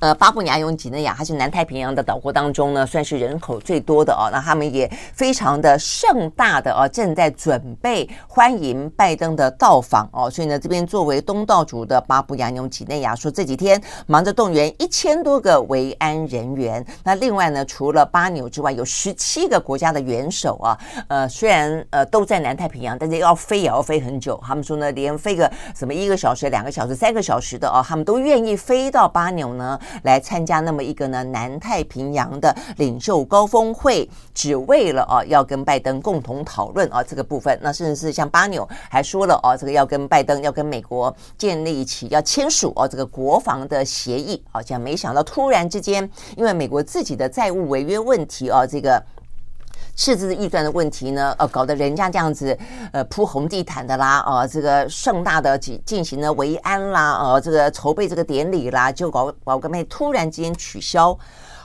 [0.00, 4.28] 呃，巴布亚纽几内亚，它是南太平洋的岛国当中呢，算是人口最多的哦。
[4.32, 10.30] 那他们也非常的盛大的哦，正在准备欢迎拜登的到访哦。
[10.30, 16.84] 所以呢，这边作为东道主的巴布亚纽几内亚说，这几天忙着动员一千多个维安人员。
[17.04, 20.78] 那另外呢，除了巴纽之外，有十七个国家的元首啊，
[21.08, 24.40] 呃，虽然呃都在南太平洋，但是要飞也要飞很久。
[24.46, 29.78] 他们说呢，连飞个什么一个小时、两个小时、三个小时的哦，他们都愿意飞到巴纽呢。
[30.02, 37.58] 来参加那么一个呢南太平洋的领袖高峰会，只为了啊要跟拜登共同讨论啊这个部分。
[37.62, 49.02] 那甚至是像巴纽还说了啊，这个要跟拜登要跟美国建立起要签署啊这个国防的协议好像没想到突然之间，因为美国自己的债务违约问题啊，这个。
[49.94, 52.58] 赤字预算的问题呢，呃，搞得人家这样子，
[52.92, 61.16] 呃，铺红地毯的啦，呃，这个盛大的进进行了维安啦，呃，这个筹备这个典礼啦，就搞搞个妹突然之间取消。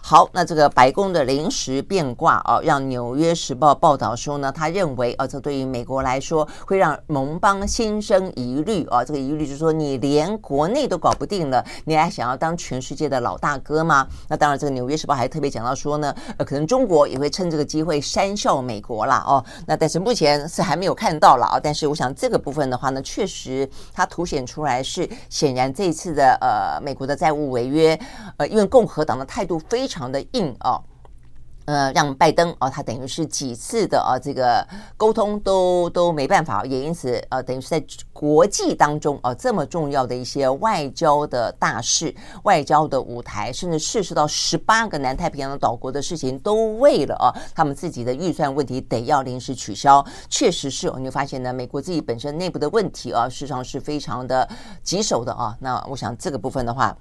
[0.09, 9.03] 好，那这个白宫的临时变卦啊，让《纽约时报》报道说呢，他认为啊，这对于美国来说会让盟邦心生疑虑啊。
[9.03, 14.07] 这个疑虑就是说，你连国内都搞不定了，你还想要当全世界的老大哥吗？
[14.29, 19.43] 那当然，这个《纽约时报》还特别讲到说呢，呃，可能中国也会趁这个机会讪笑美国了哦。
[19.65, 21.59] 那但是目前是还没有看到了啊。
[21.61, 27.99] 但是我想这个部分的话呢，确实它凸显出来是显然这一次的呃美国的债务违约，
[28.37, 29.96] 呃，因为共和党的态度非常。
[29.97, 30.79] 常的硬啊，
[31.65, 37.83] 呃，让拜登啊，他等于是几次的啊，这个沟通都都没办法，也因此呃，等于是在
[38.13, 50.05] 国际当中啊，这么重要的一些外交的大事、外交的舞台，甚至涉及到十八个南太平洋的岛国的事情，都为了啊，他们自己的预算问题得要临时取消。
[50.29, 54.47] 确实是，你会发现呢，美国自己本身内部的问题啊，事实上是非常的
[54.81, 55.57] 棘手的啊。
[55.59, 56.97] 那我想这个部分的话。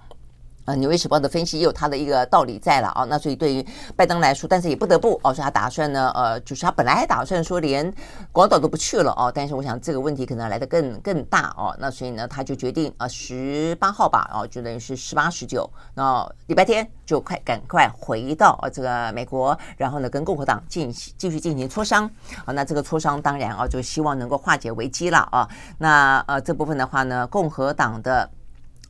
[0.66, 3.04] 呃，《纽约时报》的分析也有它的一个道理在了啊。
[3.04, 3.64] 那所以对于
[3.96, 7.92] 拜登来说，但是也不得不哦，说他打算呢，呃，就是他本来还打算说连
[8.32, 9.32] 广岛都不去了哦。
[9.34, 11.74] 但是我想这个问题可能来得更更大哦。
[11.78, 22.10] 那所以呢，他就决定啊，十八号吧，哦，就等于是十八、十九，那礼拜天就快赶快回到啊这个美国，然后呢跟共和党进行继续进行磋商
[22.44, 22.52] 啊。
[22.52, 25.48] 那这个磋商当然啊，就希望能够化解危机了啊。
[25.78, 28.28] 那呃这部分的话呢，共和党的。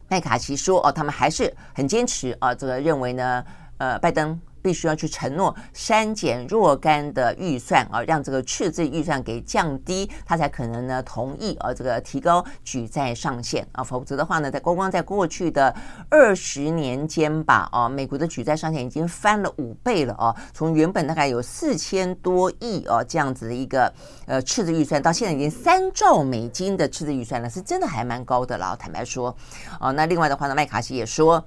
[0.08, 3.44] 麦卡锡说：“哦，他们还是很坚持啊，这个认为呢，
[3.78, 15.72] 呃，拜登必须要去承诺删减若干的预算啊，让这个赤字预算给降低，他才可能呢同意啊，这个提高举债上限啊，否则的话呢，在光光在过去的
[16.10, 23.92] 二十年间吧，啊，美国的举债上限已经翻了五倍了啊，从原本大概有四千多亿啊这样子的一个
[24.26, 29.32] 呃赤字预算，到现在已经三兆美金的赤字预算了，是真的还蛮高的了，坦白说
[29.78, 29.92] 啊。
[29.92, 31.46] 那另外的话呢，麦卡锡也说。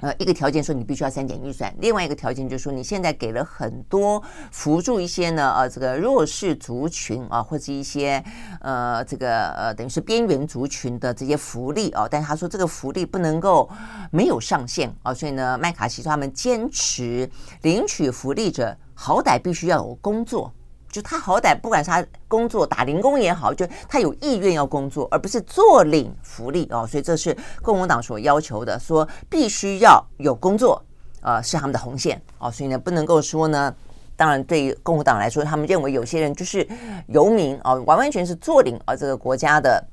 [0.00, 8.22] 呃，一个条件说你必须要删减预算，另外一个条件就是说你现在给了很多辅助一些呢，呃，这个弱势族群啊，或者一些
[8.60, 13.70] 呃，这个呃，等于是边缘族群的这些福利啊，但是他说这个福利不能够
[14.10, 17.30] 没有上限啊，所以呢，麦卡锡说他们坚持
[17.62, 20.52] 领取福利者好歹必须要有工作。
[20.94, 26.86] 就他好歹不管是他工作打零工也好，就他有意愿要工作，而不是坐领福利哦。
[26.86, 30.80] 所以这是共和党所要求的，说必须要有工作，
[31.20, 32.48] 呃，是他们的红线哦。
[32.48, 33.74] 所以呢，不能够说呢，
[34.14, 36.64] 当然对于共和党来说，他们认为有些人就是
[37.08, 39.84] 游民哦，完完全是坐领啊这个国家的。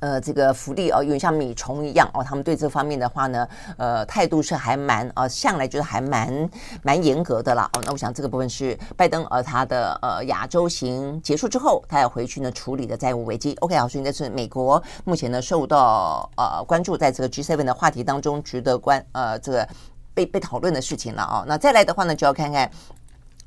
[0.00, 2.22] 呃，这个福利哦，有点像米虫一样哦。
[2.22, 6.50] 他们对这方面的话呢，呃，态度是还蛮呃，向来就是还蛮
[6.82, 7.68] 蛮严格的啦。
[7.72, 13.54] 哦，那我想这个部分是拜登呃他的呃亚洲行结束之后，他要回去呢处理的债务危机。
[13.60, 19.68] OK，好，所以这是美国目前呢受到呃关注，在这个 G7 的话题当中值得关呃这个
[20.14, 21.44] 被被讨论的事情了啊、哦。
[21.46, 22.70] 那再来的话呢，就要看看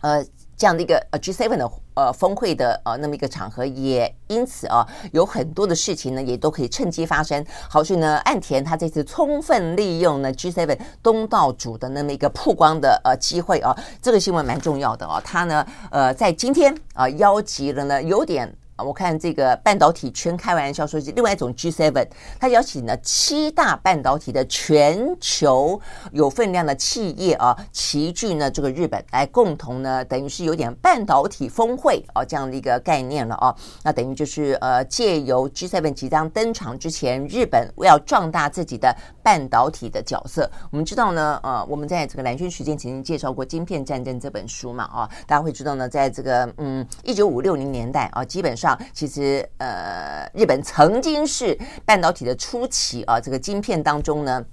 [0.01, 0.25] 呃。
[0.57, 7.43] 这样的一个呃 G seven 的呃峰会的呃那么一个场合，也因此啊有很多的事情呢，也都可以趁机发生。
[7.69, 15.21] 好，所以呢，岸田他这次充分利用呢 G seven 东道主的那么一个曝光的呃机会啊，这个新闻蛮重要的啊。
[15.23, 18.55] 他呢呃在今天啊邀集了呢有点。
[18.81, 22.07] 我看这个半导体圈开玩笑说是另外一种 G7，
[22.39, 25.79] 他邀请了七大半导体的全球
[26.11, 33.55] 有分量的企业啊，齐聚呢这个日本来共同呢，等于是有点半导体峰会啊这样的一个概念了啊。
[33.83, 40.49] 那等于就是呃借由 G7 即将登场之前，日本要壮大自己的半导体的角色。
[40.71, 48.70] 我们知道呢，呃，我们在这个蓝军时间曾经介绍过《晶片战争》这本书嘛啊，大家会知道呢，在这个嗯一九五六零年代啊，基本上。
[48.93, 54.43] 其实，呃，日本曾经是半导体的初期啊，这个晶片当中呢，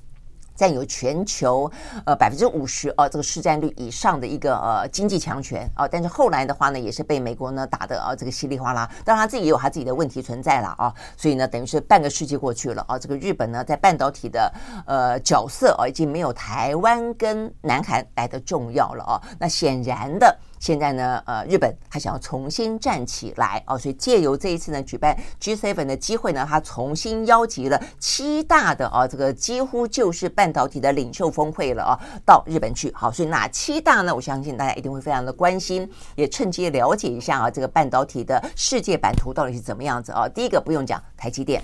[0.55, 1.71] 占有全球
[2.05, 14.53] 呃百分之五十啊这个市占率以上的一个呃经济强权啊，但是后来的话呢，也是被美国呢打得啊这个稀里哗啦，当然他自己也有他自己的问题存在了啊，所以呢，等于是半个世纪过去了啊，这个日本呢在半导体的
[14.87, 20.37] 呃角色啊，已经没有台湾跟南韩来的重要了啊，那显然的。
[20.61, 32.93] 现在呢，呃，日本他想要重新站起来哦，所以借由这一次呢，举办 G7 的机会呢，他重新邀集了七大的啊，这个几乎就是半导体的领袖峰会了啊，到日本去。
[32.95, 34.15] 好，所以哪七大呢？
[34.15, 40.29] 我相信大家一定会非常的关心，也趁机了解一下啊，这个半导体的世界版图到底是怎么样子啊。
[40.29, 41.63] 第一个不用讲，台积电，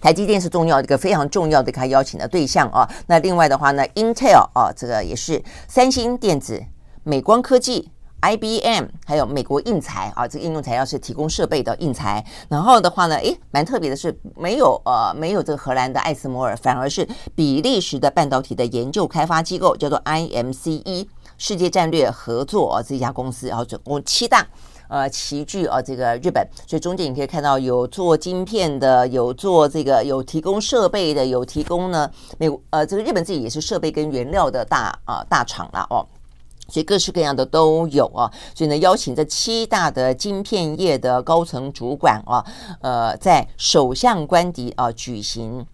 [0.00, 2.88] 台积电是重要一个非常重要的他邀请的对象啊。
[3.06, 6.62] 那另外的话呢，Intel 啊，这个也是三星电子、
[7.02, 7.90] 美光科技。
[8.24, 12.24] IBM 还有美国应材啊，这个应用材料是提供设备的应材。
[12.48, 21.06] 然后的话呢，诶，蛮特别的是，没有呃，没有这个荷兰的艾斯摩尔，反而是比利时的半导体的研究开发机构，叫做 IMCE
[21.36, 24.46] 世界战略合作啊这家公司，然后总共七大
[24.88, 36.06] 呃齐聚啊这个日本，所以中间你可以看到有做晶片的，有做这个有提供设备的，有提供呢美呃这个日本自己也是设备跟原料的大啊、大厂了哦。
[36.68, 42.44] 所以各式各样的都有啊，所以呢，邀请这七大的晶片业的高层主管啊，
[42.80, 45.64] 呃，在首相官邸啊举行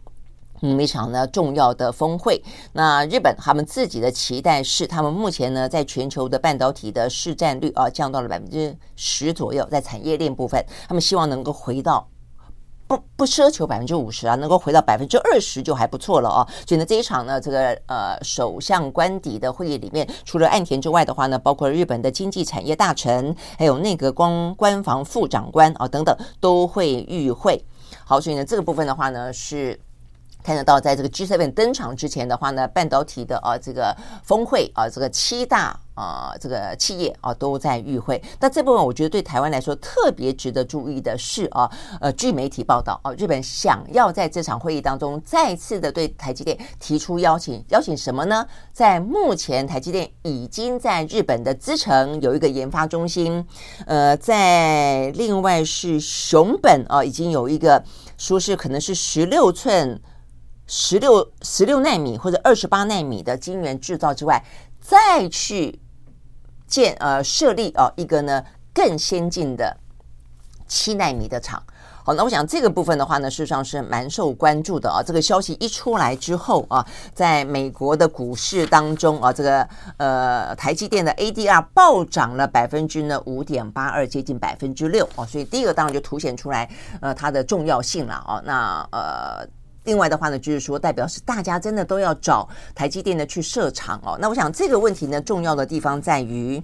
[0.62, 2.42] 嗯一场呢重要的峰会。
[2.72, 12.06] 那日本他们自己的期待是，他们目前呢在全球的半导体的市占率啊降到了百分之十左右，在产业链部分，他们希望能够回到。
[12.90, 16.44] 不不奢求百分之五十啊，能够回到百分之二十就还不错了哦。
[16.66, 27.64] 所以呢，这一场呢，这个呃首相官邸的会议里面，除了岸田之外的话呢，包括日本的经济产业大臣，还有内阁官官房副长官啊等等，都会与会。
[28.04, 29.78] 好，所以呢，这个部分的话呢是。
[30.42, 38.22] 看得到，在这个 G7 登场之前的话呢，半导体的啊这个峰会啊，这个七大啊这个企业啊都在与会。
[38.40, 41.70] 那这部分我觉得对台湾来说特别值得注意的是啊，
[42.00, 48.46] 呃，据媒体报道啊，日本想要在这场会议当中再次的对台积电提出邀请，邀请什么呢？
[48.72, 53.46] 在目前台积电已经在日本的资城有一个研发中心，
[53.86, 57.82] 呃，在另外是熊本啊，已经有一个
[58.16, 60.00] 说是可能是十六寸。
[60.72, 64.40] 十六十六纳米或者二十八纳米的晶圆制造之外，
[64.80, 65.80] 再去
[66.68, 69.76] 建呃设立啊、一个呢更先进的
[70.68, 71.60] 七纳米的厂。
[72.04, 75.02] 好，那我想这个部分的话呢，事实上是蛮受关注的啊。
[75.04, 85.26] 这个消息一出来之后啊，在美国的股市当中啊，这个呃台积电的 ADR 暴涨了百分之呢五点八二，接近百分之六啊。
[85.26, 88.40] 所以第一个当然就凸显出来呃它的重要性了啊。
[88.44, 89.44] 那呃。
[89.84, 94.16] 另外的话呢，就是说代表是大家真的都要找台积电的去设厂哦。
[94.20, 96.62] 那我想这个问题呢，重要的地方在于，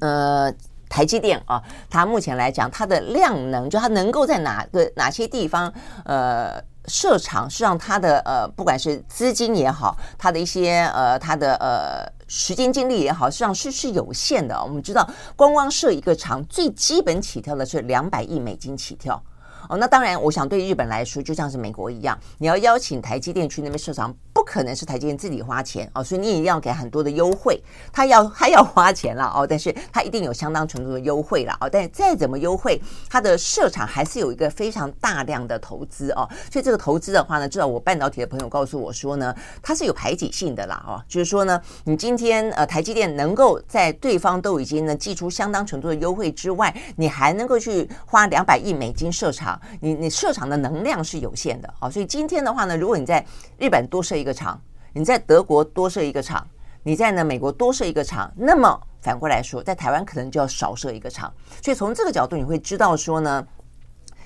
[0.00, 0.52] 呃，
[0.88, 5.72] 台积电啊，它目前来讲，它的量能就它能够在哪个哪些地方
[6.04, 14.58] 呃设厂，是让它的呃不管是资金也好，它的一些呃它的呃时间精力也好，实际上是是有限的。
[14.62, 19.22] 我们知道，光光设一个厂，最基本起跳的是两百亿美金起跳。
[19.68, 25.90] 哦，那当然，我想对日本来说，就像是美国一样，你要邀请台积电去那边设厂，不可能是台积电自己花钱。
[25.94, 27.62] 哦，所以你也要给很多的优惠，
[27.92, 49.57] 他要他要花钱了哦，但是他一定有相当程度的优惠了哦，但再怎么优惠，他的设厂还是有一个非常大量的投资哦，所以这个投资的话呢，至少我半导体的朋友告诉我说呢，它是有排挤性的啦哦，就是说呢，你今天呃台积电能够在对方都已经呢寄出相当程度的优惠之外，你还能够去花两百亿美金设厂。
[49.80, 53.24] 你你设厂的能量是有限的啊，所以今天的话呢，如果你在
[53.58, 54.60] 日本多设一个厂，
[54.92, 56.46] 你在德国多设一个厂，
[56.82, 61.32] 你在呢美国多设一个厂，那么反过来说，在台湾可能就要少设一个厂。
[61.62, 63.46] 所以从这个角度，你会知道说呢，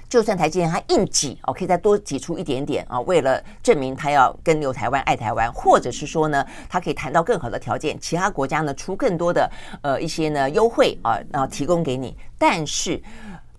[0.09, 9.51] 就算台积电它硬挤哦，可以再多挤出一点点啊，为了证明它要跟留台湾、爱台湾，或者是说呢，它可以谈到更好的条件，其他国家呢出更多的
[9.83, 13.03] 呃一些呢优惠啊，然后提供给你，但是。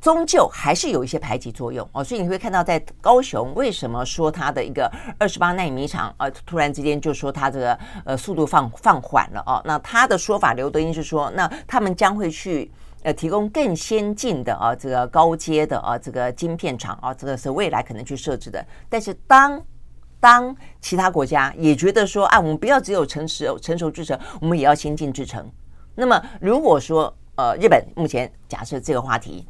[0.04, 9.62] 终究还是有一些排挤作用哦，所以你会看到在高雄，为什么说它的一个二十八纳米厂啊，突然之间就说它这个呃速度放放缓了哦？
[9.64, 12.70] 那他的说法，刘德英是说，那他们将会去
[13.04, 18.62] 呃提供更先进的啊这个高阶的啊这个晶片厂啊，这个是未来可能去设置的。
[18.90, 19.66] 但是当
[20.20, 25.50] 当其他国家也觉得说啊，我们不要只有成熟成熟制程，我们也要先进制程。
[25.96, 29.48] 那么如果说呃日本目前假设这个话题。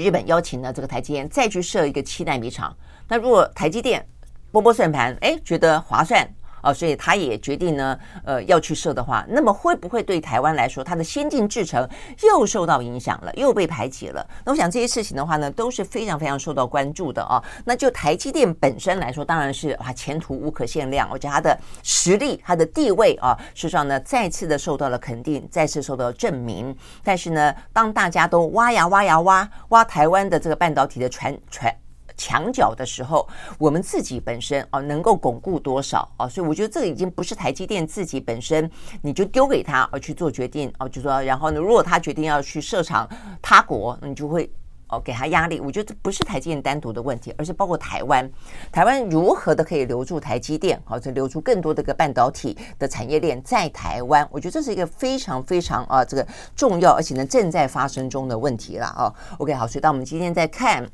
[0.00, 2.76] 日本邀请了这个台积电再去设一个七纳米厂，
[3.08, 4.06] 那如果台积电
[4.50, 6.28] 波波算盘，哎，觉得划算。
[6.64, 11.88] 哦，所以他也决定呢，呃，要去设的话，那么会不会对台湾来说，它的先进制程
[12.22, 14.26] 又受到影响了，又被排挤了？
[14.44, 17.42] 那我想这些事情的话呢，都是非常非常受到关注的啊。
[17.64, 21.08] 那就台积电本身来说，当然是哇，前途无可限量。
[21.10, 26.74] 我觉得它的实力、它的地位啊，事实上呢，再次的受到了肯定，再次受到证明。
[27.02, 31.74] 但是呢，当大家都挖呀挖呀挖挖台湾的这个半导体的传传。
[32.16, 33.26] 墙角的时候，
[33.58, 38.70] 我们自己本身哦能够巩固多少哦，所以我觉得这个已经不是台积电自己本身，
[39.02, 43.08] 你就丢给他而去做决定哦，就说然后呢，如果他决定要去设厂
[43.42, 44.50] 他国，你就会
[44.88, 45.60] 哦给他压力。
[45.60, 48.30] 我觉得这不是台积电单独的问题，而是包括台湾，
[48.70, 54.26] 台湾如何的可以留住台积电，或者留住更多的个半导体的产业链在台湾。
[54.30, 59.12] 我觉得这是一个非常非常啊这个重要，而且呢正在发生中的问题了哦。
[59.38, 60.86] OK，好，所以当我们今天在看。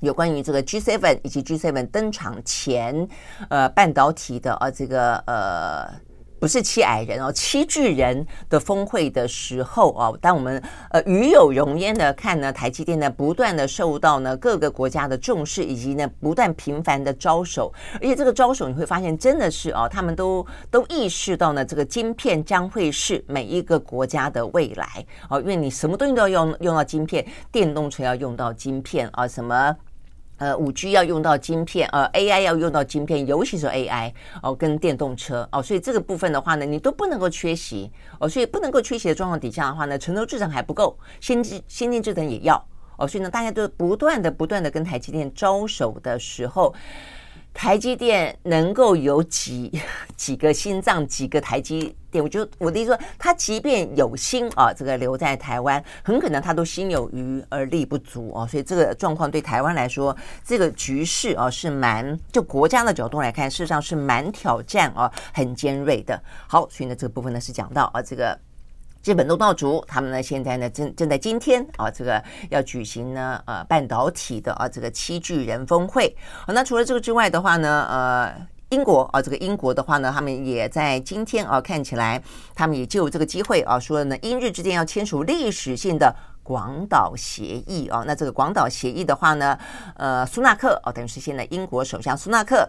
[0.00, 3.08] 有关于这个 G7 以及 G7 登场前，
[3.48, 5.90] 呃，半导体的啊，这个呃，
[6.38, 29.76] 不是七矮人哦，七巨人的峰会的时候啊，当我们呃与有荣焉的看呢，台积电呢不断的受到呢各个国家的重视，以及呢不断频繁的招手，而且这个招手你会发现真的是哦，他们都都意识到呢，这个晶片将会是每一个国家的未来哦，因为你什么东西都要用用到晶片，电动车要用到晶片啊，什么。
[30.38, 34.12] 呃，五 G 要用到晶片，呃，AI 要用到晶片，尤其是 AI
[34.42, 42.64] 哦，跟电动车哦，所以这个部分的话呢，你都不能够缺席哦，所以不能够缺席的状况底下的话呢，成熟制程还不够，先进先进制程也要
[42.96, 46.74] 哦，所以呢，大家都不断的不断的跟台积电招手的时候。
[47.54, 49.72] 台积电能够有几
[50.16, 52.22] 几个心脏，几个台积电？
[52.22, 58.46] 我就我的意思说，他即便有心啊，这个留在台湾，很可能他都心有余而力不足啊。
[58.46, 66.20] 所以这个状况对台湾来说，这个局势啊是蛮就国家的角度来看，事实上是蛮挑战啊，很尖锐的。
[66.46, 68.38] 好，所以呢，这个部分呢是讲到啊这个。
[69.04, 76.14] 日本东道主，他们呢现在呢正正在今天啊，这个要举行呢呃半导体的啊这个七巨人峰会。
[76.44, 82.22] 好，那除了这个之外的话呢，呃，英国啊这个英国的话呢，他们也在今天啊看起来，
[82.54, 88.04] 他们也就这个机会啊，说呢英日之间要签署历史性的广岛协议啊。
[88.06, 89.58] 那这个广岛协议的话呢，
[89.96, 92.68] 呃，苏纳克哦，等于是现在英国首相苏纳克。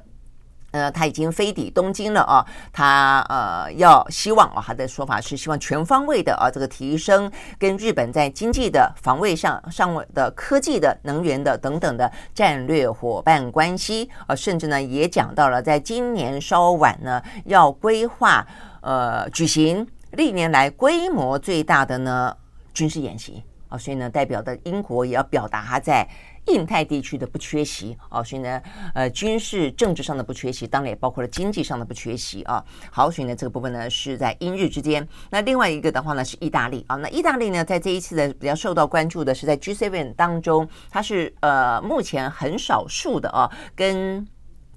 [0.71, 18.45] 呃，他已经飞抵东京了啊，他呃要希望啊，他的说法是希望全方位的啊，这个提升跟日本在经济的防卫上上的科技的能源的等等的战略伙伴关系啊，甚至呢也讲到了在今年稍晚呢要规划
[18.81, 22.35] 呃举行历年来规模最大的呢
[22.73, 26.07] 军事演习啊，所以呢代表的英国也要表达他在。
[26.49, 28.61] 印太地区的不缺席啊，所以呢，
[28.93, 32.63] 呃，军事政治上的不缺席，当然也包括了经济上的不缺席啊。
[32.91, 35.07] 好，所以呢，这个部分呢是在英日之间。
[35.29, 44.27] 那另外一个的话呢是意大利啊，那意大利呢在这一次的比较受到关注的是在 G7 当中，它是呃目前很少数的啊，跟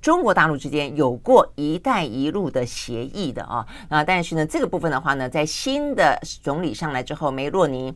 [0.01, 3.67] 中国大陆之间有过一带一路的协议的啊。
[3.89, 7.95] 那但是呢，这个部分的话呢，在新的总理上来之后，梅洛尼。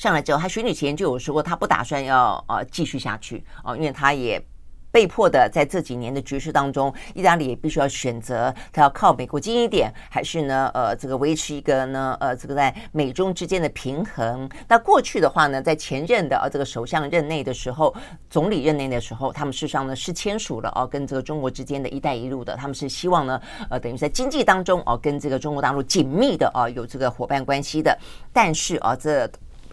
[0.00, 4.42] 上来之后，他选举前就有说过，他不打算要呃继续下去哦，因为他也
[4.90, 14.48] 被迫的在这几年的局势当中，意大利也必须要选择，他要靠美国近一点，还是呢呃这个维持一个呢呃这个在美中之间的平衡。
[14.66, 17.94] 那过去的话呢，在前任的呃这个首相任内的时候，
[18.30, 23.38] 总理任内的时候，他们事实上呢是签署了哦跟这个中国之间的一带一路的，他们是希望呢
[23.68, 27.94] 呃等于在经济当中哦跟这个中国大陆紧密的啊有这个伙伴关系的，
[28.32, 29.30] 但是啊这。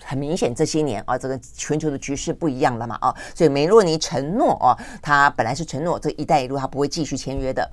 [0.07, 7.69] 很明显，这些年啊，这个全球的局势不一样了嘛，啊，所以梅洛尼承诺啊，他本来是承诺这“一带一路”他不会继续签约的，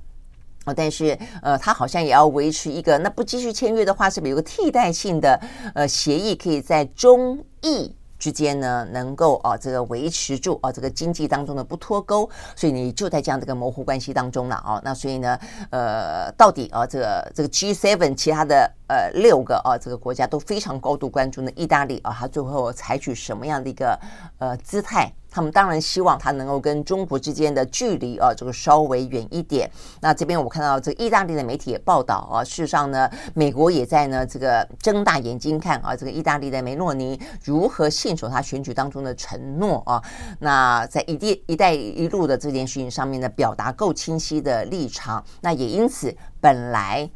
[0.64, 5.40] 哦，但是呃，他好像也要维持一个，那不继续签约的话，是不是有个替代性的
[5.74, 15.38] 呃协议，可以在中意之间呢，能够啊这个维持住啊这个经济当中的不脱钩，所以你就在这样这个模糊关系当中了啊，那所以呢，
[15.70, 18.72] 呃，到底啊这个这个 G seven 其他的。
[18.86, 21.50] 呃，六个啊，这个国家都非常高度关注呢。
[21.56, 23.98] 意大利啊，它最后采取什么样的一个
[24.36, 25.10] 呃姿态？
[25.34, 29.68] 他们当然希望它能够跟中国之间的距离啊，这个稍微远一点。
[30.00, 40.00] 那这边我看到这个意大利的媒体也报道啊，事实上呢，美国也在呢这个睁大眼睛看啊，这个意大利的梅洛尼如何信守他选举当中的承诺啊。
[40.38, 45.24] 那在一地一带一路的这件事情上面呢，表达够清晰的立场。
[45.40, 47.10] 那也因此本来。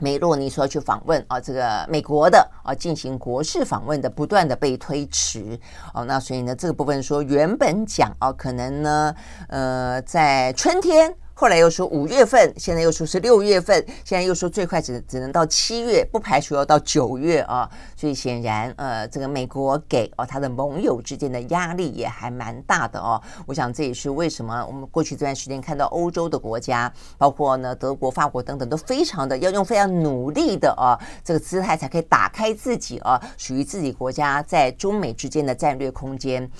[0.00, 5.58] 梅洛尼说去访问啊，这个美国的啊，进行国事访问的，不断的被推迟
[5.94, 9.14] 哦，那所以呢，这个部分说原本讲啊，可能呢，
[9.48, 11.14] 呃，在春天。
[11.40, 17.66] 后来又说五月份，现在又说是六月份，现在又说最快只只能到七月，不排除要到九月啊。
[17.96, 23.18] 所以显然，呃，这个美国给哦他的盟友之间的压力也还蛮大的哦。
[23.46, 30.92] 我想这也是为什么我们过去这段时间看到欧洲的国家，包括呢德国、法国等等，都非常的要用非常努力的啊
[31.24, 36.50] 这个姿态，才可以打开自己啊属于自己国家在中美之间的战略空间。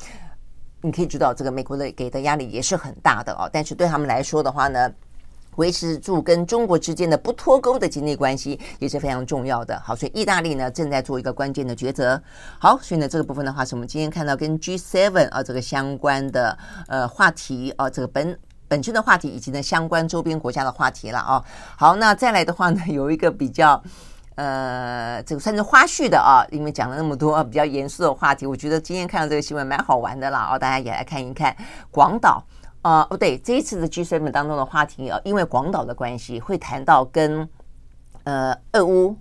[0.83, 3.49] 你可以知道，这个美国的给的压力也是很大的哦。
[3.53, 4.91] 但是对他们来说的话呢，
[5.57, 9.79] 维持住跟中国之间的不脱钩的经济关系也是非常重要的。
[9.85, 12.21] 好，所以意大利呢正在做一个关键的抉择。
[12.59, 16.57] 好，所以呢这个部分的话，是我们今天看到跟 G7 啊这个相关的
[16.89, 21.45] 呃话题啊，这个本本身的话题以及呢相关周边国家的话题了啊。
[21.77, 23.83] 好，那再来的话呢，有一个比较。
[24.41, 31.55] 呃，这个算是花絮的啊，因为讲了那么多比较严肃的话题，我觉得今天看到这个新闻蛮好玩的啦哦，大家也来看一看
[31.91, 32.43] 广岛
[32.81, 37.47] 啊，不对，这一次的 G7 当中的话题啊，因为广岛的关系，会谈到跟
[38.25, 39.15] 呃俄乌。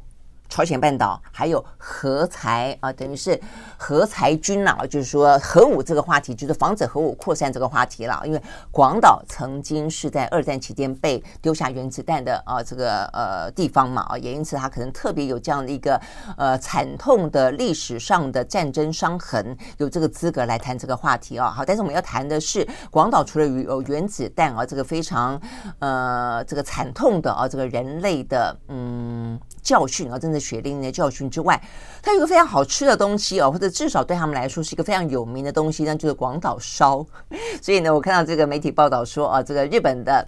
[0.50, 3.40] 朝鲜半岛还有核裁啊，等于是
[3.78, 8.20] 核裁军啊，就是说核武这个话题，就是防止核武扩散这个话题了。
[8.26, 8.42] 因为
[8.72, 16.02] 广岛曾经是在二战期间被丢下原子弹的啊这个呃地方嘛啊，也因此它可能特别有这样的一个
[16.36, 21.52] 呃惨痛的历史上的战争伤痕，有这个资格来谈这个话题啊。
[21.52, 25.40] 好，但是我们要谈的是广岛除了有原子弹啊，这个非常
[25.78, 29.40] 呃这个惨痛的啊这个人类的嗯。
[29.62, 31.62] 教训啊，真的血淋淋的教训之外，
[32.02, 37.06] 它有个非常好吃的东西哦，或者至少对他们来说是一个非常有名的东西，那就是广岛烧。
[37.62, 40.28] 所以呢，我看到这个媒体报道说啊，这个日本的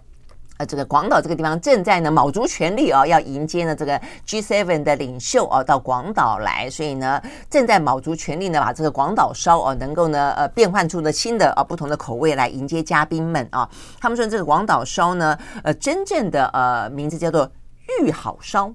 [0.57, 13.67] 呃这个广岛这个地方正在呢卯足全力啊，要迎接呢这个 G7 的领袖啊到广岛来，所以呢正在卯足全力呢把这个广岛烧啊能够呢呃变换出呢新的啊不同的口味来迎接嘉宾们啊。
[13.99, 17.49] 他们说这个广岛烧呢呃真正的呃名字叫做
[18.03, 18.71] 玉好烧。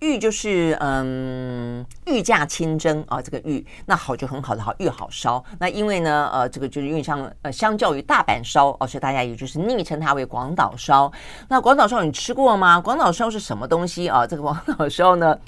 [0.00, 5.42] 御就是嗯，御驾亲征啊，这个御那好就很好的好，御好烧。
[5.58, 11.10] 那因为呢，呃，这个就是因为像呃，相较于大阪烧哦，所以大家也就是昵称它为广岛烧。
[11.48, 12.80] 那广岛烧你吃过吗？
[12.80, 14.26] 广岛烧是什么东西啊？
[14.26, 15.38] 这个广岛烧呢？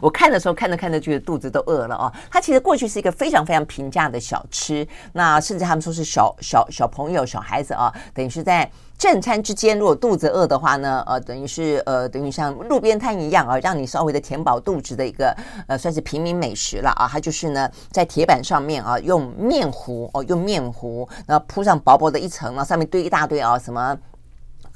[0.00, 2.10] 我看的时候看着看着觉得肚子都饿了啊！
[2.30, 15.36] 它其实过去是一个非常非常平价的小吃，那甚至他们说是小小小朋友小孩子啊，等于是在正餐之间，如果肚子饿的话呢，呃，等于是呃，等于像路边摊一样啊，让你稍微的填饱肚子的一个
[15.66, 17.06] 呃，算是平民美食了啊。
[17.10, 23.96] 它就是呢，在铁板上面啊，用面糊哦，用面糊，然后铺上薄薄的一层，然后上面堆一大堆啊什么。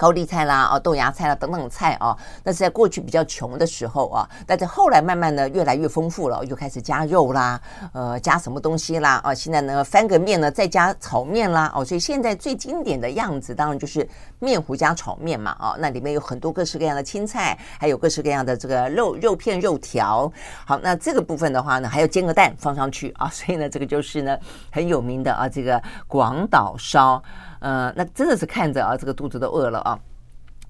[0.00, 7.60] 高丽菜啦，哦，豆芽菜啦，等等菜啊，那是在过去比较穷的时候啊，但是后来慢慢的，越来越丰富了，又开始加肉啦，
[7.92, 20.32] 呃，加什么东西啦，啊，现在呢，翻个面呢，再加炒面啦，哦，所以现在最经典的样子，当然就是面糊加炒面嘛，啊，那里面有很多各式各样的青菜，还有各式各样的这个肉肉片、肉条。
[20.64, 24.38] 好，那这个部分的话呢，还要煎个蛋放上去啊， 所以呢，这个就是呢
[24.72, 27.22] 很有名的啊，这个广岛烧。
[27.60, 29.89] 呃，那真的是看着啊，这个肚子都饿了啊。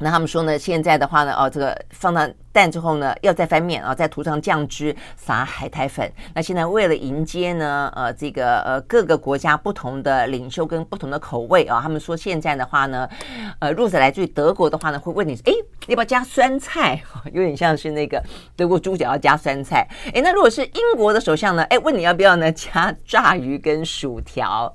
[0.00, 6.10] 那他们说呢，现在的话呢，哦，这个放到蛋之后呢，要再翻面啊，再涂上酱汁，撒海苔粉。
[6.34, 13.08] 那现在为了迎接呢，呃，这个呃各个国家不同的领袖跟不同的口味啊，他们说现在的话呢，
[13.58, 15.52] 呃，如果是来自于德国的话呢，会问你，哎，
[15.86, 17.00] 要不要加酸菜？
[17.32, 18.22] 有点像是那个
[18.56, 19.86] 德国猪脚要加酸菜。
[20.14, 24.72] 哎，那如果是英国的首相呢，哎，问你要不要呢加炸鱼跟薯条？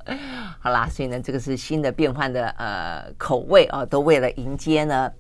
[0.60, 5.12] 好啦，所以呢，这个是新的变换的呃口味啊，都为了迎接呢。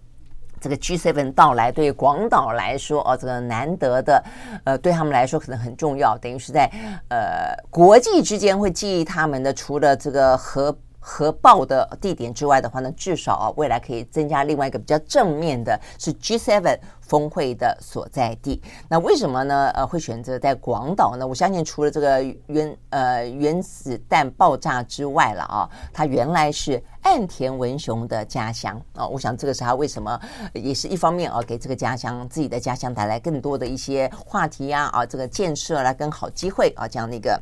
[0.66, 4.24] 这个 G7 到来对广岛来说哦，这个难得的，
[4.63, 6.68] 呃，对他们来说可能很重要，等于是在
[7.09, 10.76] 呃国际之间会记忆他们的，除了这个核
[11.08, 16.80] 核爆的地点之外的话呢，至少啊未来可以增加另外一个比较正面的，是 G7。
[17.06, 19.70] 峰会的所在地，那为什么呢？
[19.76, 21.28] 呃，会选择在广岛呢？
[21.28, 29.06] 我相信除了这个原呃原子弹爆炸之外了啊，它原来是岸田文雄的家乡啊。
[29.06, 30.20] 我想这个是他为什么
[30.53, 37.39] 也是一方面啊，给这个家乡自己的家乡带来更多的一些话题呀啊，这个建设啦跟好机会啊这样的一个。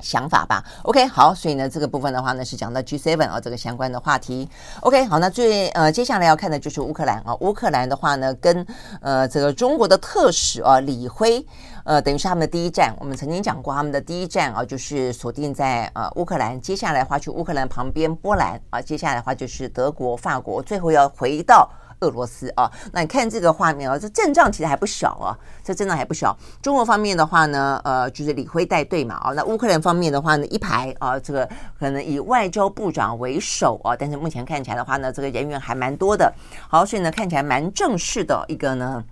[0.00, 4.48] 想法吧，OK，好，所以呢，这个部分的话呢是讲到 G7 啊这个相关的话题
[4.80, 8.66] ，OK，好，那最呃接下来要看的就是乌克兰啊，乌克兰的话呢跟
[9.00, 11.44] 呃这个中国的特使啊李辉，
[11.84, 21.70] 呃等于是他们的第一站，我们曾经讲过他们的第一站啊就是锁定在呃乌克兰，接下来的话去乌克兰旁边波兰啊，接下来的话就是德国、法国，最后要回到。
[22.00, 26.36] 俄罗斯啊，那你看这个画面啊，这阵仗其实还不小啊，这阵仗还不小。
[26.62, 31.48] 中国方面的话呢，呃，就是李辉带队嘛啊，那乌克兰方面的话呢，一排啊，这个
[31.78, 36.32] 可能以外交部长为首啊，但是目前看起来的话呢，这个人员还蛮多的。
[36.68, 39.02] 好，所以呢，看起来蛮正式的一个呢，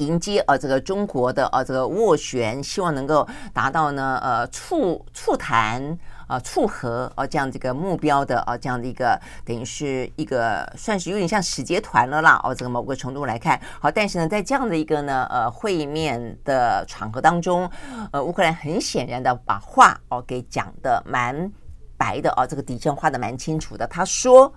[0.00, 5.98] 迎接呃这个中国的呃这个斡旋，希望能够达到呢呃促促谈。
[6.30, 12.40] 啊，促和啊，这样这个目标的啊，这样的一个等于是一个算是有点像使节团了啦。
[12.44, 17.68] 哦，这个某个程度来看，好，但是呢，在这样的一个呢，呃，会面的场合当中，
[18.12, 21.50] 呃，乌克兰很显然的把话哦给讲得蛮
[21.96, 23.84] 白的哦，这个底线画得蛮清楚的。
[23.88, 24.54] 他说，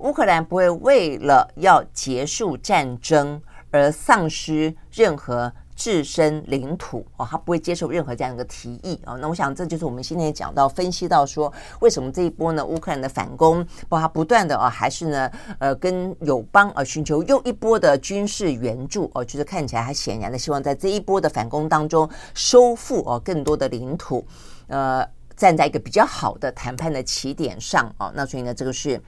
[0.00, 3.40] 乌克兰不会为了要结束战争
[3.72, 5.52] 而丧失任何。
[5.74, 9.14] 自身领土哦，他不会接受任何这样一个提议啊。
[9.14, 24.24] 那我想这就是我们今天讲到分析到说，为什么这一波呢，乌克兰的反攻，包括他不断的啊，还是呢，呃，跟友邦啊寻求又一波的军事援助哦，就是看起来他显然的希望在这一波的反攻当中收复哦更多的领土，
[24.68, 25.04] 呃，
[25.36, 28.12] 站在一个比较好的谈判的起点上哦。
[28.14, 29.00] 那所以呢，这个是。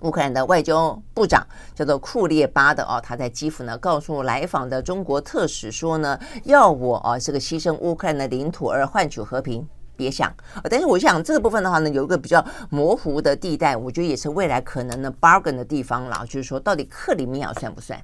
[0.00, 9.66] 乌克兰的外交部长叫做库列巴的哦，他在基辅呢告诉来访的中国特使说呢，要我啊这个牺牲乌克兰的领土而换取和平，
[9.96, 10.30] 别想。
[10.70, 17.98] 但是我想这个部分的话呢，有一个比较模糊的地带，我觉得也是未来可能的 bargain 的地方了，就是说到底克里米亚算不算？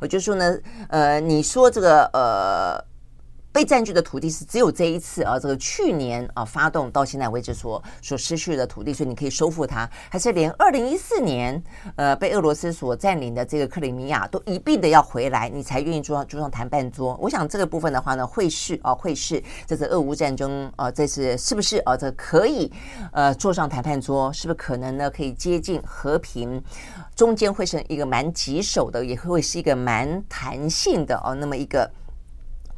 [0.00, 2.91] 我就说呢，呃，你说这个呃。
[3.52, 11.62] 被占据的土地是只有这一次啊，这个去年啊发动到现在为止所所失去的土地，所以你可以收复它，还是连二零一四年
[11.96, 17.14] 呃被俄罗斯所占领的这个克里米亚都一并的要回来，你才愿意坐上坐上谈判桌？
[17.20, 22.72] 我想这个部分的话呢，会是啊会是这次俄乌战争啊，这次是不是啊这可以
[23.12, 24.32] 呃坐上谈判桌？
[24.32, 26.62] 是不是可能呢可以接近和平？
[27.14, 31.90] 中间会是一个蛮棘手的，也会是一个蛮弹性的哦，那么一个。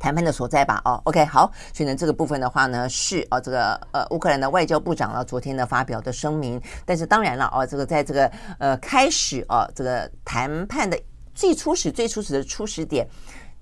[0.05, 11.01] 谈判的所在吧，哦，OK，好，所以呢，这个部分的话呢，是哦，这个呃，乌克兰的外交部长呢，昨天呢发表的声明，但是当然了，哦，这个在这个呃开始哦，这个谈判的
[11.35, 13.09] 最初始、最初始的初始点。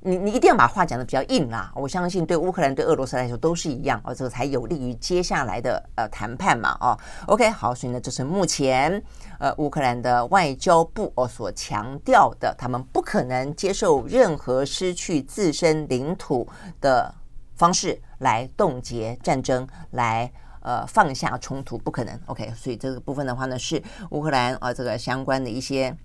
[0.05, 6.99] 你你一定要把话讲得比较硬啦，我相信对乌克兰对俄罗斯来说都是一样哦，这个才有利于接下来的呃谈判嘛哦。
[7.27, 9.01] OK，好，所以呢，这是目前
[9.39, 16.49] 呃乌克兰的外交部哦所强调的，他们不可能接受任何失去自身领土
[16.81, 17.15] 的
[17.55, 20.29] 方式来冻结战争，来
[20.63, 22.19] 呃放下冲突，不可能。
[22.27, 23.81] OK，所以这个部分的话呢，是
[24.11, 25.97] 乌克兰啊这个相关的一些。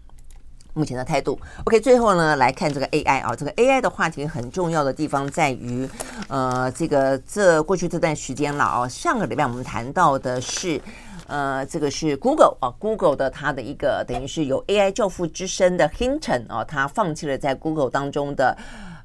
[0.77, 5.89] 目前的态度，OK，最后呢来看这个 AI 啊，这个 AI 的话题很重要的地方在于，
[6.27, 10.79] 呃，这个这过去这段时间了啊，上个礼拜我们谈到的是，
[11.25, 18.55] 呃，这个是 Google 啊，Google 的它的一个等于是有 AI 教父之称的 Hinton 啊，他放弃了在 Google 当中的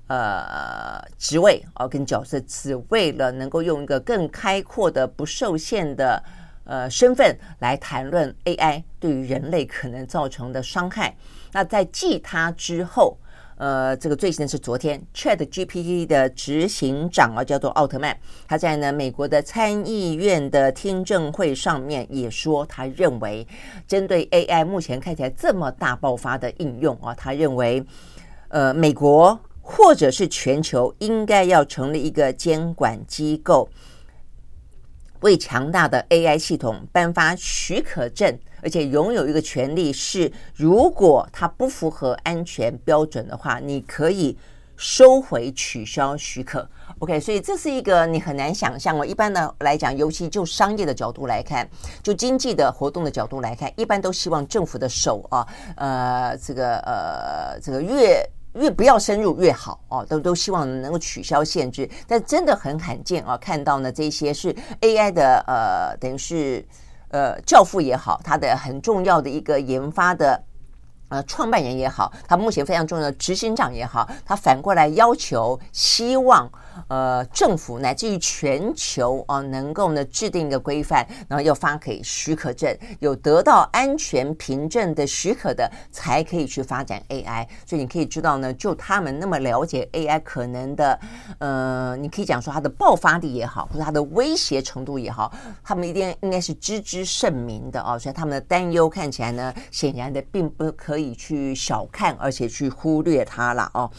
[0.09, 6.23] 呃职位啊跟角色，只为了能够用一个更开阔的、不受限的
[6.65, 11.15] 呃身份来谈论 AI 对于人类可能造成的伤害。
[11.53, 13.17] 那在继他之后。
[13.59, 18.17] 呃，这个最新的是昨天，ChatGPT 的执行长啊，叫做奥特曼，
[18.49, 23.47] 他在呢美国的参议院的听证会上面也说，他认为
[23.87, 27.85] 针对 AI 目前看起来这么大爆发的应用啊，他认为
[28.49, 33.69] 呃美国或者是全球应该要成立一个监管机构，
[35.21, 38.37] 为强大的 AI 系统颁发许可证。
[38.63, 44.39] 而且拥有一个权利是，如果它不符合安全标准的话，你可以
[44.77, 46.67] 收回、取消许可。
[47.01, 49.05] OK，所以这是一个你很难想象哦。
[49.05, 51.69] 一般的来讲，尤其就商业的角度来看，
[52.03, 55.47] 就经济的活动的角度来看，一般都希望政府的手啊，
[55.77, 61.89] 呃，这个呃，这个越越不要深入越好哦，都都希望能够取消限制。
[62.07, 66.65] 但真的很罕见啊，看到呢这些是 AI 的呃，等于是。
[67.13, 70.43] 呃，教父也好，他的很重要的一个研发的
[71.13, 76.51] 呃创办人也好，他目前非常重要的执行长也好，他反过来要求，希望。
[76.89, 87.47] 呃，政府乃至于全球啊，能够呢制定一个规范，然后要发给许可证，有得到安全凭证的许可的，才可以去发展 AI。
[87.67, 90.99] 所以你可以知道呢，就他们那么了解 AI 可能的，
[91.41, 95.31] 呃，你可以讲说它的爆发力也好，或者它的威胁程度也好，
[95.63, 97.99] 他们一定应该是知之甚明的啊。
[97.99, 103.91] 所以他们的担忧看起来呢，显然的并不可以你去小看，而且去忽略它了哦。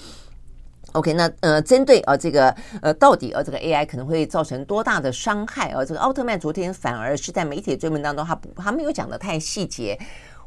[0.93, 5.71] OK，那呃，针对呃这个呃，到底呃这个 AI 可能会造成多大的伤害？
[5.71, 9.97] 呃，这个奥特曼昨天反而是在媒体追问当中，他不他没有讲的太细节。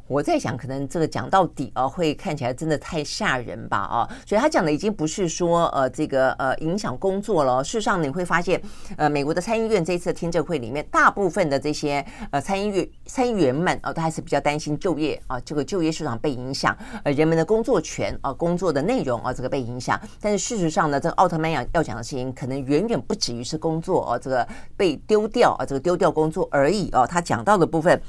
[0.08, 4.08] 我在想，可能这个讲到底啊，会看起来真的太吓人吧啊！
[4.24, 7.62] 所以他讲的已经不是说呃这个呃影响工作了。
[7.64, 8.60] 事实上，你会发现，
[8.96, 20.00] 呃，美国的参议院这次听证会里面，大部分的这些呃参议院参议员们啊，都还是比较担心就业啊，这个就业市场被影响，呃，人们的工作权啊，工作的内容啊，这个被影响。
[20.20, 24.46] 但是事实上呢，这个奥特曼要要讲的事情，可能远远不止于是工作啊，这个
[24.76, 27.04] 被丢掉啊，这个丢掉工作而已啊。
[27.04, 28.00] 他讲到的部分。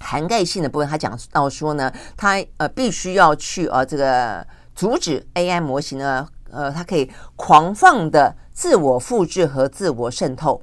[0.00, 4.44] 涵盖性的部分，他讲到说呢，他呃必须要去呃这个
[4.74, 10.60] 阻止 AI 模型呢，呃，它可以狂放的自我复制和自我渗透。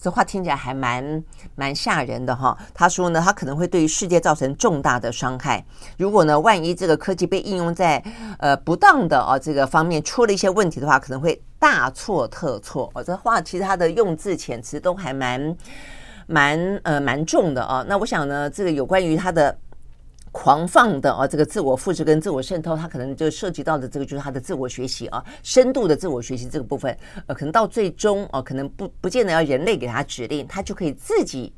[0.00, 1.22] 这话听起来还蛮
[1.56, 2.56] 蛮吓人的哈。
[2.72, 5.62] 他说呢，他可能会对于世界造成重大的伤害。
[5.98, 8.02] 如果呢，万一这个科技被应用在
[8.38, 12.90] 呃不当的啊这个方面出了一些问题的话，可能会大错特错。
[12.94, 15.54] 哦，这话其实它的用字遣词都还蛮。
[16.30, 19.56] 蛮呃蛮重的啊，那我想呢，这个有关于他的
[20.30, 31.52] 狂放的啊，这个自我复制跟自我渗透，它可能就涉及到的这个就是他的自我学习啊，深度的自我学习这个部分，呃，可能到最终啊，可能不不见得要人类给他指令，他就可以自己。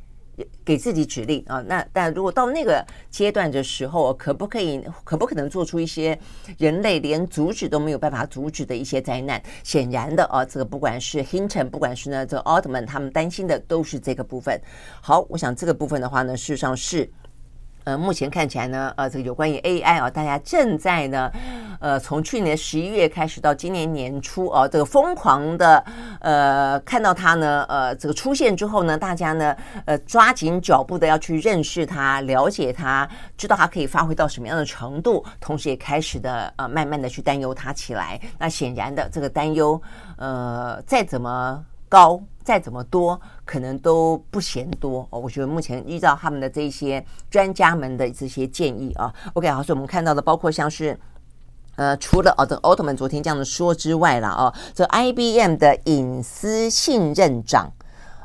[0.65, 6.19] 给自己指令啊，那但如果到那个阶段的时候，可不可以，可不可能做出一些
[6.59, 9.43] 人类连阻止都没有办法阻止的一些灾难？
[9.65, 14.61] 显然的啊，这个不管是 Hinton，不管是呢这个奥特曼，他们担心的都是这个部分。
[15.01, 17.11] 好，我想这个部分的话呢，事实上是。
[17.85, 21.31] 呃，目前看起来呢，呃，这个有关于 AI 啊，大家正在呢，
[21.81, 25.85] 呃，从去年十一月开始到今年年初啊，这个疯狂的
[26.21, 38.21] 呃，看到它呢，呃，这个出现之后呢，大家呢，呃，抓紧脚步的要去认识它、了解它，知道它可以发挥到什么样的程度，同时也开始的呃，慢慢的去担忧它起来。
[38.39, 39.81] 那显然的，这个担忧，
[40.17, 41.65] 呃，再怎么。
[41.93, 45.19] 高再怎么多，可能都不嫌多哦。
[45.19, 50.99] 我觉得目前依照他们的这些专家们的这些建议啊，OK，好，所以我们看到的包括像是，
[51.77, 57.73] 呃，除了哦，这奥特曼昨天这样的说之外了啊，这 IBM 的隐私信任长，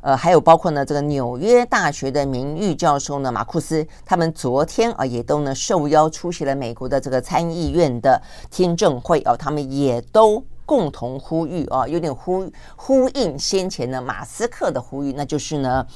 [0.02, 10.44] 呃，还有包括呢这个纽约大学的名誉教授呢马库斯，他们昨天啊也都呢受邀出席了美国的这个参议院的听证会哦，他们也都。
[10.68, 15.88] 共同呼吁啊，有点呼呼应先前的马斯克的呼吁，那就是呢，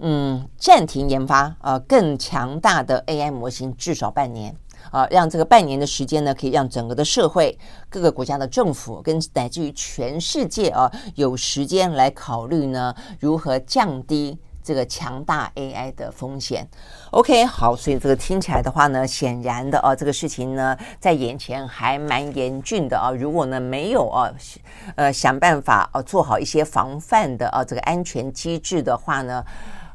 [0.00, 4.54] 嗯，暂停研发啊更强大的 AI 模型，至少半年
[4.90, 7.58] 啊，让这个半年的时间呢，可以让整个的社会、
[7.88, 14.38] 各个国家的政府跟乃至于全世界啊，有时间来考虑呢如何降低。
[14.62, 16.66] 这个强大 AI 的风险
[17.10, 23.10] ，OK，好，所以这个听起来的话呢，显然的啊，这个事情呢，在眼前还蛮严峻的啊。
[23.10, 24.32] 如果呢没有啊，
[24.96, 29.44] 呃，想办法啊，做好一些防范的啊，这个安全机制的话呢，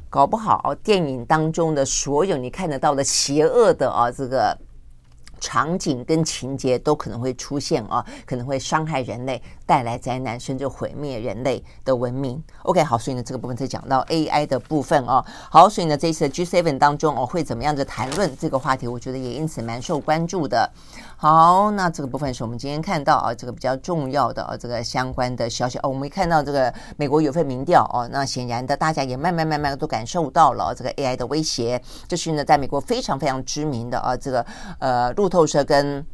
[0.09, 4.57] 搞不好电影当中的所有你看得到的邪恶的啊这个。
[5.39, 12.41] 场景跟情节都可能会出现啊，可能会伤害人类，带来灾难，甚至毁灭人类的文明。
[12.63, 15.23] OK，好，所以呢，这个部分再讲到 AI 的部分哦。
[15.51, 18.87] 好，所以呢，这次的 G7 当中哦，会怎么样的谈论这个话题？
[18.87, 20.67] 我觉得也因此蛮受关注的。
[21.17, 25.89] 好，那这个部分是我们今天看到啊，这个比较重要的啊，这个相关的消息哦。
[25.89, 31.81] 我们看到这个美国有份民调哦，那显然的，大家也慢慢慢慢都感受到了这个 AI 的威胁。
[32.07, 34.45] 这是呢，在美国非常非常知名的啊，这个
[34.79, 36.05] 呃路透社跟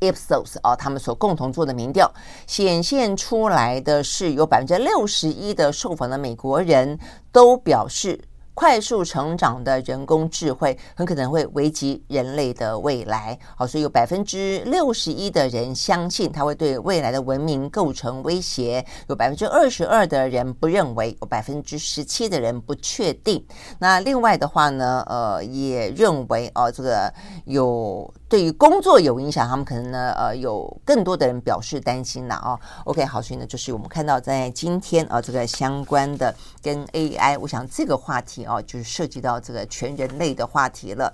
[0.00, 2.10] Ipsos 啊，他们所共同做的民调
[2.46, 6.98] 显现出来的是，有百分之六十一的受访的美国人
[7.32, 8.20] 都表示。
[8.58, 13.38] 快速成长的人工智慧很可能会危及人类的未来。
[13.54, 23.46] 好，所以有百分之六十一的人相信它会对未来的文明构成威胁，有百分之二十二的人不认为，有百分之十七的人不确定。
[23.78, 27.12] 那另外的话呢，呃，也认为哦，这个
[27.44, 32.58] 有对于工作有影响，他们可能呢，呃，有更多的人表示担心了啊。
[32.84, 38.44] OK，好，所以呢，就是我们看到在今天啊，这个相关的跟 AI，我想这个话题。
[38.44, 41.12] 哦，就是涉及到这个全人类的话题了，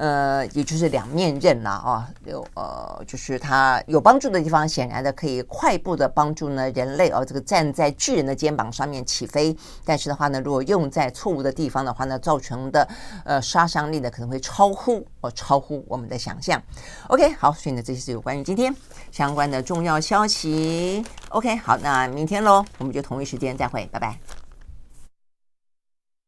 [0.00, 2.08] 呃，也就是两面刃了啊。
[2.24, 9.54] 有呃，就是它有帮助的地方，显然的可以快步的帮助呢人类哦，这个站在巨人的肩膀上面起飞。
[9.84, 12.88] 但是的话呢，如果用在错误的地方的话呢，造成的
[13.26, 16.58] 呃杀伤力呢可能会超乎哦超乎我们的想象。
[17.08, 18.74] OK，好，所以呢，这些是有关于今天
[19.12, 21.04] 相关的重要消息。
[21.28, 24.39] OK，好，那明天喽，我们就同一时间再会，拜拜。